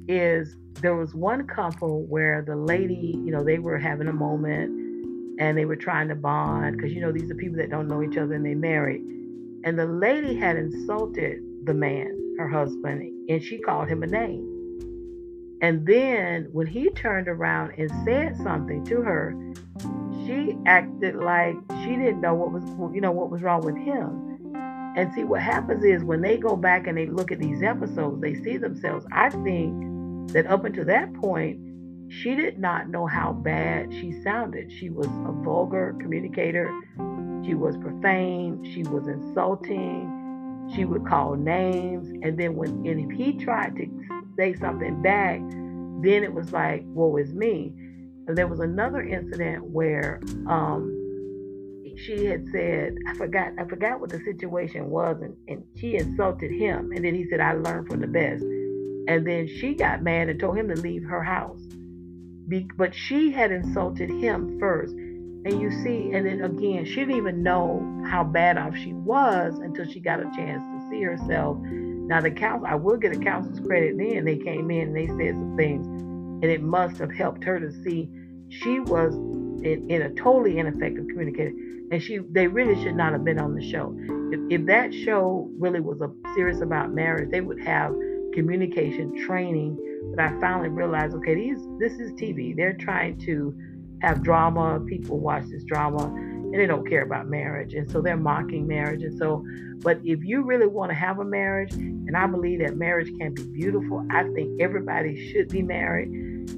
is 0.07 0.55
there 0.81 0.95
was 0.95 1.13
one 1.13 1.45
couple 1.47 2.03
where 2.03 2.41
the 2.41 2.55
lady, 2.55 3.13
you 3.23 3.31
know, 3.31 3.43
they 3.43 3.59
were 3.59 3.77
having 3.77 4.07
a 4.07 4.13
moment 4.13 4.69
and 5.39 5.57
they 5.57 5.65
were 5.65 5.75
trying 5.75 6.07
to 6.07 6.15
bond 6.15 6.77
because, 6.77 6.91
you 6.91 7.01
know, 7.01 7.11
these 7.11 7.29
are 7.29 7.35
people 7.35 7.57
that 7.57 7.69
don't 7.69 7.87
know 7.87 8.01
each 8.01 8.17
other 8.17 8.33
and 8.33 8.45
they 8.45 8.55
married. 8.55 9.01
And 9.63 9.77
the 9.77 9.85
lady 9.85 10.35
had 10.35 10.55
insulted 10.55 11.41
the 11.65 11.73
man, 11.73 12.35
her 12.37 12.47
husband, 12.47 13.29
and 13.29 13.43
she 13.43 13.57
called 13.59 13.87
him 13.87 14.03
a 14.03 14.07
name. 14.07 14.53
And 15.61 15.85
then 15.87 16.47
when 16.51 16.67
he 16.67 16.89
turned 16.91 17.27
around 17.27 17.73
and 17.77 17.89
said 18.05 18.37
something 18.37 18.85
to 18.85 19.01
her, 19.01 19.35
she 20.25 20.55
acted 20.65 21.15
like 21.15 21.55
she 21.83 21.95
didn't 21.95 22.21
know 22.21 22.35
what 22.35 22.51
was 22.51 22.63
you 22.93 23.01
know 23.01 23.11
what 23.11 23.31
was 23.31 23.41
wrong 23.41 23.61
with 23.61 23.77
him. 23.77 24.26
And 24.97 25.13
see 25.13 25.23
what 25.23 25.43
happens 25.43 25.83
is 25.83 26.03
when 26.03 26.21
they 26.21 26.37
go 26.37 26.55
back 26.55 26.87
and 26.87 26.97
they 26.97 27.05
look 27.05 27.31
at 27.31 27.37
these 27.37 27.61
episodes, 27.61 28.19
they 28.19 28.33
see 28.33 28.57
themselves. 28.57 29.05
I 29.11 29.29
think 29.29 30.33
that 30.33 30.47
up 30.47 30.65
until 30.65 30.85
that 30.85 31.13
point, 31.13 31.59
she 32.09 32.33
did 32.33 32.57
not 32.57 32.89
know 32.89 33.05
how 33.05 33.31
bad 33.31 33.93
she 33.93 34.11
sounded. 34.23 34.71
She 34.71 34.89
was 34.89 35.05
a 35.05 35.31
vulgar 35.43 35.95
communicator. 36.01 36.73
She 37.45 37.53
was 37.53 37.77
profane. 37.77 38.67
She 38.73 38.81
was 38.83 39.07
insulting. 39.07 40.71
She 40.75 40.83
would 40.83 41.05
call 41.05 41.35
names. 41.35 42.09
And 42.23 42.35
then 42.35 42.55
when 42.55 42.69
and 42.87 43.11
if 43.11 43.15
he 43.15 43.33
tried 43.33 43.75
to 43.75 43.85
say 44.35 44.55
something 44.55 45.03
back, 45.03 45.39
then 46.01 46.23
it 46.23 46.33
was 46.33 46.51
like, 46.51 46.81
woe 46.87 47.17
is 47.17 47.35
me. 47.35 47.71
And 48.27 48.35
there 48.35 48.47
was 48.47 48.61
another 48.61 49.03
incident 49.03 49.63
where 49.63 50.21
um, 50.47 50.96
she 51.97 52.25
had 52.25 52.45
said, 52.51 52.95
I 53.07 53.15
forgot, 53.15 53.53
I 53.57 53.65
forgot 53.65 53.99
what 53.99 54.09
the 54.09 54.19
situation 54.19 54.89
was, 54.89 55.17
and, 55.21 55.35
and 55.47 55.63
she 55.75 55.95
insulted 55.95 56.51
him. 56.51 56.91
And 56.91 57.03
then 57.03 57.15
he 57.15 57.27
said, 57.29 57.39
I 57.39 57.53
learned 57.53 57.87
from 57.87 58.01
the 58.01 58.07
best. 58.07 58.43
And 58.43 59.25
then 59.25 59.47
she 59.47 59.73
got 59.73 60.03
mad 60.03 60.29
and 60.29 60.39
told 60.39 60.57
him 60.57 60.67
to 60.67 60.75
leave 60.75 61.03
her 61.03 61.23
house. 61.23 61.61
Be, 62.47 62.69
but 62.77 62.93
she 62.93 63.31
had 63.31 63.51
insulted 63.51 64.09
him 64.09 64.59
first. 64.59 64.93
And 64.93 65.61
you 65.61 65.71
see, 65.71 66.11
and 66.13 66.25
then 66.25 66.43
again, 66.43 66.85
she 66.85 66.95
didn't 66.95 67.15
even 67.15 67.41
know 67.41 68.03
how 68.05 68.23
bad 68.23 68.57
off 68.57 68.75
she 68.75 68.93
was 68.93 69.57
until 69.59 69.85
she 69.85 69.99
got 69.99 70.19
a 70.19 70.29
chance 70.35 70.61
to 70.61 70.89
see 70.89 71.01
herself. 71.01 71.57
Now, 71.61 72.21
the 72.21 72.31
council, 72.31 72.67
I 72.67 72.75
will 72.75 72.97
get 72.97 73.15
a 73.15 73.19
counselor's 73.19 73.65
credit 73.65 73.97
then. 73.97 74.25
They 74.25 74.37
came 74.37 74.69
in 74.71 74.89
and 74.89 74.95
they 74.95 75.07
said 75.07 75.35
some 75.35 75.55
things, 75.57 75.85
and 75.87 76.45
it 76.45 76.61
must 76.61 76.97
have 76.99 77.11
helped 77.11 77.43
her 77.43 77.59
to 77.59 77.71
see 77.83 78.09
she 78.49 78.79
was 78.79 79.13
in, 79.15 79.85
in 79.89 80.01
a 80.03 80.09
totally 80.11 80.57
ineffective 80.57 81.07
communicator. 81.07 81.53
And 81.91 82.01
she, 82.01 82.19
they 82.31 82.47
really 82.47 82.81
should 82.83 82.95
not 82.95 83.13
have 83.13 83.23
been 83.23 83.39
on 83.39 83.55
the 83.55 83.61
show. 83.61 83.95
If, 84.31 84.59
if 84.61 84.65
that 84.67 84.93
show 84.93 85.49
really 85.57 85.79
was 85.79 86.01
a 86.01 86.11
serious 86.35 86.61
about 86.61 86.93
marriage, 86.93 87.31
they 87.31 87.41
would 87.41 87.61
have 87.61 87.93
communication 88.33 89.15
training. 89.25 89.77
But 90.15 90.19
I 90.19 90.39
finally 90.39 90.69
realized, 90.69 91.15
okay, 91.15 91.35
these 91.35 91.59
this 91.79 91.93
is 91.93 92.11
TV. 92.13 92.55
They're 92.55 92.73
trying 92.73 93.17
to 93.19 93.57
have 94.01 94.21
drama. 94.21 94.79
People 94.87 95.19
watch 95.19 95.45
this 95.49 95.63
drama 95.63 96.13
and 96.51 96.55
they 96.55 96.65
don't 96.65 96.87
care 96.87 97.01
about 97.01 97.27
marriage. 97.27 97.73
And 97.73 97.89
so 97.91 98.01
they're 98.01 98.15
mocking 98.15 98.67
marriage. 98.67 99.03
And 99.03 99.17
so, 99.17 99.43
but 99.79 99.99
if 100.03 100.23
you 100.23 100.43
really 100.43 100.67
want 100.67 100.91
to 100.91 100.95
have 100.95 101.19
a 101.19 101.25
marriage, 101.25 101.73
and 101.73 102.15
I 102.15 102.25
believe 102.25 102.59
that 102.59 102.77
marriage 102.77 103.11
can 103.19 103.33
be 103.33 103.43
beautiful, 103.47 104.05
I 104.11 104.23
think 104.23 104.61
everybody 104.61 105.31
should 105.31 105.49
be 105.49 105.61
married. 105.61 106.07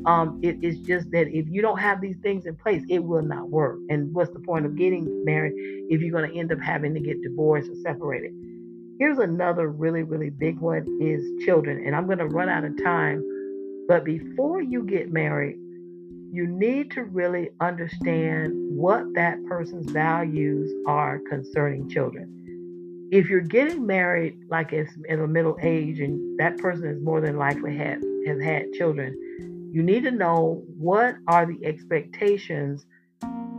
Um, 0.06 0.40
it 0.42 0.64
is 0.64 0.80
just 0.80 1.12
that 1.12 1.28
if 1.28 1.48
you 1.50 1.62
don't 1.62 1.80
have 1.80 2.02
these 2.02 2.18
things 2.22 2.46
in 2.46 2.56
place, 2.56 2.84
it 2.90 3.04
will 3.04 3.22
not 3.22 3.50
work. 3.50 3.80
And 3.90 4.14
what's 4.14 4.32
the 4.32 4.40
point 4.40 4.66
of 4.66 4.76
getting 4.76 5.24
married 5.26 5.54
if 5.90 6.02
you're 6.02 6.12
going 6.12 6.32
to 6.32 6.38
end 6.38 6.52
up 6.52 6.60
having 6.60 6.94
to 6.94 7.00
get 7.00 7.22
divorced 7.22 7.70
or 7.70 7.76
separated? 7.84 8.34
Here's 9.00 9.18
another 9.18 9.70
really, 9.70 10.04
really 10.04 10.30
big 10.30 10.60
one 10.60 10.86
is 11.02 11.46
children. 11.46 11.86
And 11.86 11.96
I'm 11.96 12.06
going 12.06 12.18
to 12.18 12.28
run 12.28 12.50
out 12.50 12.66
of 12.66 12.82
time. 12.84 13.24
But 13.88 14.04
before 14.04 14.62
you 14.62 14.84
get 14.84 15.12
married, 15.12 15.58
you 16.32 16.46
need 16.46 16.92
to 16.92 17.04
really 17.04 17.50
understand 17.60 18.54
what 18.78 19.04
that 19.16 19.44
person's 19.46 19.90
values 19.92 20.72
are 20.88 21.20
concerning 21.28 21.90
children. 21.90 22.36
If 23.12 23.28
you're 23.28 23.42
getting 23.42 23.88
married 23.88 24.38
like 24.50 24.72
it's 24.72 24.94
in 25.08 25.20
a 25.20 25.28
middle 25.28 25.58
age 25.64 26.00
and 26.00 26.40
that 26.40 26.58
person 26.60 26.86
is 26.86 27.02
more 27.02 27.20
than 27.20 27.38
likely 27.38 27.76
had 27.76 28.04
has 28.28 28.40
had 28.40 28.72
children, 28.74 29.18
you 29.72 29.84
need 29.84 30.04
to 30.04 30.12
know 30.12 30.64
what 30.78 31.16
are 31.28 31.46
the 31.46 31.66
expectations 31.66 32.86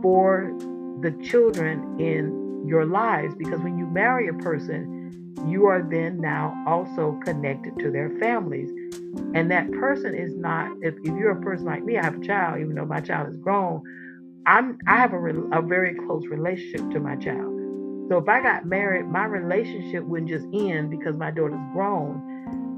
for 0.01 0.57
the 1.01 1.11
children 1.23 1.99
in 1.99 2.65
your 2.67 2.85
lives 2.85 3.33
because 3.35 3.59
when 3.61 3.77
you 3.77 3.85
marry 3.85 4.27
a 4.27 4.33
person, 4.33 5.33
you 5.47 5.65
are 5.65 5.81
then 5.81 6.19
now 6.19 6.53
also 6.67 7.19
connected 7.23 7.77
to 7.79 7.91
their 7.91 8.09
families. 8.19 8.69
And 9.33 9.49
that 9.51 9.71
person 9.71 10.13
is 10.13 10.35
not, 10.35 10.71
if, 10.81 10.95
if 11.03 11.15
you're 11.17 11.31
a 11.31 11.41
person 11.41 11.65
like 11.65 11.83
me, 11.83 11.97
I 11.97 12.03
have 12.03 12.21
a 12.21 12.25
child, 12.25 12.59
even 12.59 12.75
though 12.75 12.85
my 12.85 12.99
child 12.99 13.29
is 13.29 13.37
grown, 13.37 13.81
I'm, 14.45 14.77
I 14.87 14.97
have 14.97 15.13
a, 15.13 15.17
a 15.17 15.61
very 15.61 15.95
close 15.95 16.25
relationship 16.27 16.89
to 16.91 16.99
my 16.99 17.15
child. 17.15 17.57
So 18.09 18.17
if 18.17 18.27
I 18.27 18.41
got 18.41 18.65
married, 18.65 19.07
my 19.07 19.25
relationship 19.25 20.03
wouldn't 20.03 20.29
just 20.29 20.45
end 20.53 20.91
because 20.91 21.15
my 21.15 21.31
daughter's 21.31 21.59
grown. 21.73 22.30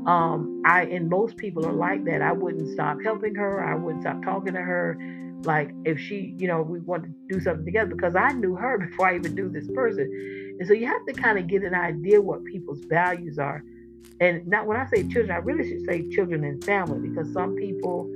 Um, 0.05 0.61
I 0.65 0.83
and 0.83 1.09
most 1.09 1.37
people 1.37 1.65
are 1.65 1.73
like 1.73 2.03
that. 2.05 2.21
I 2.21 2.31
wouldn't 2.31 2.69
stop 2.69 2.97
helping 3.03 3.35
her. 3.35 3.63
I 3.63 3.75
wouldn't 3.75 4.03
stop 4.03 4.21
talking 4.23 4.53
to 4.53 4.61
her. 4.61 4.97
Like 5.43 5.71
if 5.85 5.99
she, 5.99 6.35
you 6.37 6.47
know, 6.47 6.61
we 6.61 6.79
want 6.79 7.03
to 7.03 7.09
do 7.29 7.39
something 7.39 7.65
together 7.65 7.95
because 7.95 8.15
I 8.15 8.31
knew 8.31 8.55
her 8.55 8.77
before 8.89 9.07
I 9.07 9.15
even 9.15 9.35
knew 9.35 9.49
this 9.49 9.69
person. 9.73 10.57
And 10.59 10.67
so 10.67 10.73
you 10.73 10.87
have 10.87 11.05
to 11.05 11.13
kind 11.13 11.39
of 11.39 11.47
get 11.47 11.63
an 11.63 11.73
idea 11.73 12.21
what 12.21 12.43
people's 12.45 12.83
values 12.85 13.39
are. 13.39 13.63
And 14.19 14.45
not 14.47 14.67
when 14.67 14.77
I 14.77 14.85
say 14.87 15.03
children, 15.03 15.31
I 15.31 15.37
really 15.37 15.67
should 15.67 15.85
say 15.85 16.07
children 16.09 16.43
and 16.43 16.63
family 16.63 17.07
because 17.07 17.31
some 17.33 17.55
people 17.55 18.09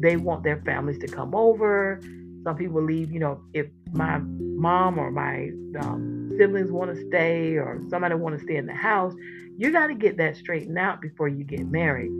they 0.00 0.16
want 0.16 0.44
their 0.44 0.60
families 0.62 0.98
to 1.00 1.08
come 1.08 1.34
over. 1.34 2.00
Some 2.44 2.56
people 2.56 2.82
leave, 2.82 3.10
you 3.10 3.18
know, 3.18 3.40
if 3.52 3.66
my 3.92 4.18
mom 4.18 4.98
or 4.98 5.10
my 5.10 5.50
um, 5.80 6.17
siblings 6.38 6.70
want 6.70 6.94
to 6.94 7.06
stay 7.08 7.56
or 7.56 7.82
somebody 7.90 8.14
want 8.14 8.38
to 8.38 8.44
stay 8.44 8.56
in 8.56 8.66
the 8.66 8.74
house, 8.74 9.14
you 9.56 9.72
got 9.72 9.88
to 9.88 9.94
get 9.94 10.16
that 10.18 10.36
straightened 10.36 10.78
out 10.78 11.00
before 11.00 11.28
you 11.28 11.44
get 11.44 11.66
married. 11.66 12.10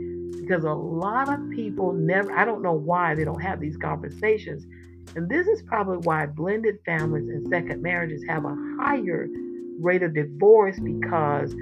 Because 0.41 0.63
a 0.63 0.73
lot 0.73 1.29
of 1.29 1.49
people 1.51 1.93
never, 1.93 2.31
I 2.31 2.45
don't 2.45 2.61
know 2.61 2.73
why 2.73 3.15
they 3.15 3.23
don't 3.23 3.41
have 3.41 3.59
these 3.59 3.77
conversations. 3.77 4.65
And 5.15 5.29
this 5.29 5.47
is 5.47 5.61
probably 5.63 5.97
why 5.97 6.25
blended 6.25 6.77
families 6.85 7.27
and 7.29 7.47
second 7.49 7.81
marriages 7.81 8.23
have 8.27 8.45
a 8.45 8.55
higher 8.79 9.27
rate 9.79 10.03
of 10.03 10.13
divorce 10.13 10.79
because 10.79 11.55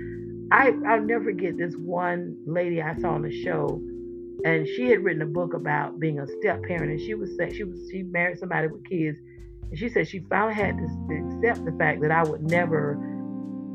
I 0.52 0.74
I'll 0.88 1.02
never 1.02 1.26
forget 1.26 1.58
this 1.58 1.76
one 1.76 2.38
lady 2.46 2.82
I 2.82 2.96
saw 3.00 3.12
on 3.12 3.24
the 3.24 3.43
show, 3.43 3.82
and 4.46 4.67
she 4.67 4.89
had 4.89 5.04
written 5.04 5.22
a 5.22 5.26
book 5.28 5.54
about 5.54 6.00
being 6.00 6.20
a 6.20 6.28
step 6.39 6.63
parent, 6.63 6.91
and 6.91 7.02
she 7.02 7.13
was 7.13 7.32
she 7.54 7.63
was 7.63 7.80
she 7.91 8.04
married 8.04 8.39
somebody 8.39 8.67
with 8.67 8.84
kids, 8.86 9.17
and 9.69 9.77
she 9.77 9.89
said 9.89 10.08
she 10.08 10.19
finally 10.30 10.53
had 10.53 10.77
to 10.77 10.84
accept 10.84 11.65
the 11.65 11.75
fact 11.77 12.01
that 12.01 12.12
I 12.12 12.23
would 12.23 12.49
never 12.49 12.97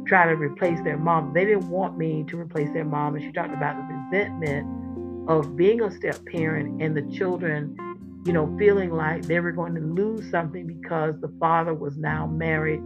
try 0.07 0.27
to 0.27 0.35
replace 0.35 0.81
their 0.83 0.99
mom. 0.99 1.33
They 1.33 1.45
didn't 1.45 1.69
want 1.69 1.97
me 1.97 2.25
to 2.29 2.39
replace 2.39 2.73
their 2.73 2.85
mom, 2.85 3.15
and 3.15 3.25
she 3.25 3.33
talked 3.33 3.53
about 3.53 3.77
the 3.77 3.95
resentment 3.95 5.29
of 5.29 5.57
being 5.57 5.83
a 5.83 5.91
step 5.91 6.19
parent 6.27 6.83
and 6.83 6.97
the 6.97 7.03
children, 7.17 7.77
you 8.27 8.33
know, 8.33 8.55
feeling 8.59 8.91
like 8.91 9.23
they 9.23 9.39
were 9.41 9.53
going 9.53 9.75
to 9.75 9.81
lose 9.81 10.29
something 10.31 10.67
because 10.67 11.21
the 11.21 11.33
father 11.39 11.75
was 11.75 11.97
now 11.97 12.27
married 12.27 12.81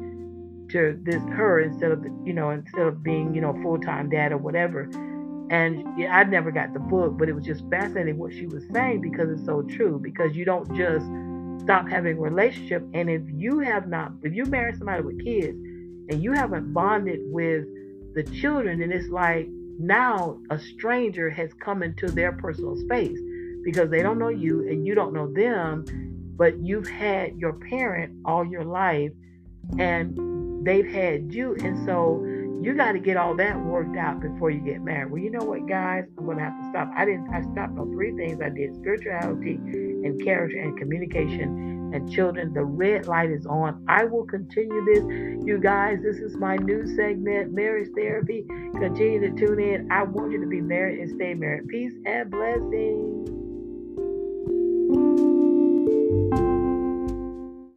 to 0.71 0.99
this 1.05 1.23
her 1.31 1.61
instead 1.61 1.93
of 1.93 2.05
you 2.25 2.33
know 2.33 2.51
instead 2.51 2.87
of 2.87 3.03
being 3.03 3.33
you 3.35 3.41
know 3.41 3.57
full 3.63 3.79
time 3.79 4.11
dad 4.11 4.33
or 4.33 4.39
whatever. 4.39 4.91
And 5.49 5.87
I 6.11 6.25
never 6.25 6.51
got 6.51 6.75
the 6.75 6.81
book, 6.81 7.17
but 7.17 7.29
it 7.29 7.33
was 7.33 7.45
just 7.45 7.63
fascinating 7.71 8.19
what 8.19 8.33
she 8.33 8.47
was 8.47 8.65
saying 8.73 9.01
because 9.01 9.31
it's 9.31 9.45
so 9.45 9.63
true. 9.63 10.01
Because 10.03 10.35
you 10.37 10.45
don't 10.45 10.67
just 10.75 11.07
stop 11.61 11.89
having 11.89 12.17
a 12.17 12.21
relationship, 12.21 12.87
and 12.95 13.11
if 13.11 13.23
you 13.29 13.61
have 13.61 13.89
not, 13.89 14.13
if 14.23 14.35
you 14.35 14.45
marry 14.45 14.75
somebody 14.77 15.03
with 15.03 15.25
kids, 15.25 15.59
and 16.09 16.23
you 16.23 16.33
haven't 16.33 16.73
bonded 16.73 17.21
with 17.25 17.65
the 18.15 18.23
children, 18.23 18.81
then 18.81 18.93
it's 18.93 19.09
like 19.09 19.49
now 19.79 20.39
a 20.51 20.59
stranger 20.59 21.29
has 21.31 21.51
come 21.55 21.83
into 21.83 22.11
their 22.11 22.33
personal 22.33 22.77
space 22.77 23.19
because 23.65 23.91
they 23.91 24.03
don't 24.03 24.19
know 24.19 24.29
you 24.29 24.61
and 24.69 24.87
you 24.87 24.95
don't 24.95 25.13
know 25.13 25.33
them, 25.33 25.85
but 26.37 26.59
you've 26.61 26.89
had 26.89 27.37
your 27.39 27.55
parent 27.55 28.15
all 28.25 28.45
your 28.45 28.65
life 28.65 29.11
and 29.79 30.65
they've 30.65 30.87
had 30.87 31.33
you. 31.35 31.57
And 31.63 31.85
so 31.85 32.25
you 32.63 32.75
got 32.75 32.93
to 32.93 33.01
get 33.01 33.17
all 33.17 33.35
that 33.37 33.61
worked 33.61 33.97
out 33.97 34.21
before 34.21 34.51
you 34.51 34.61
get 34.61 34.81
married. 34.81 35.11
Well, 35.11 35.21
you 35.21 35.31
know 35.31 35.45
what, 35.45 35.67
guys? 35.67 36.05
I'm 36.17 36.25
going 36.25 36.39
to 36.39 36.45
have 36.45 36.59
to 36.59 36.71
stop. 36.71 36.91
I 36.97 37.05
didn't, 37.05 37.29
I 37.35 37.43
stopped 37.43 37.79
on 37.79 37.91
three 37.93 38.13
things 38.17 38.41
I 38.41 38.49
did 38.49 38.75
spirituality 38.77 39.59
in 40.07 40.19
character 40.25 40.59
and 40.59 40.79
communication. 40.79 41.93
And 41.95 42.11
children, 42.11 42.53
the 42.53 42.65
red 42.65 43.07
light 43.07 43.31
is 43.31 43.47
on. 43.47 43.85
I 43.89 44.05
will 44.05 44.25
continue 44.25 44.85
this. 44.85 45.05
You 45.47 45.59
guys, 45.63 45.99
this 46.03 46.17
is 46.17 46.37
my 46.37 46.57
new 46.57 46.85
segment, 46.97 47.53
Marriage 47.53 47.91
Therapy. 47.95 48.45
Continue 48.73 49.21
to 49.21 49.47
tune 49.47 49.61
in. 49.61 49.91
I 49.91 50.03
want 50.03 50.33
you 50.33 50.41
to 50.41 50.49
be 50.49 50.61
married 50.61 50.99
and 50.99 51.11
stay 51.11 51.35
married. 51.35 51.69
Peace 51.69 51.93
and 52.05 52.31
blessings. 52.31 53.31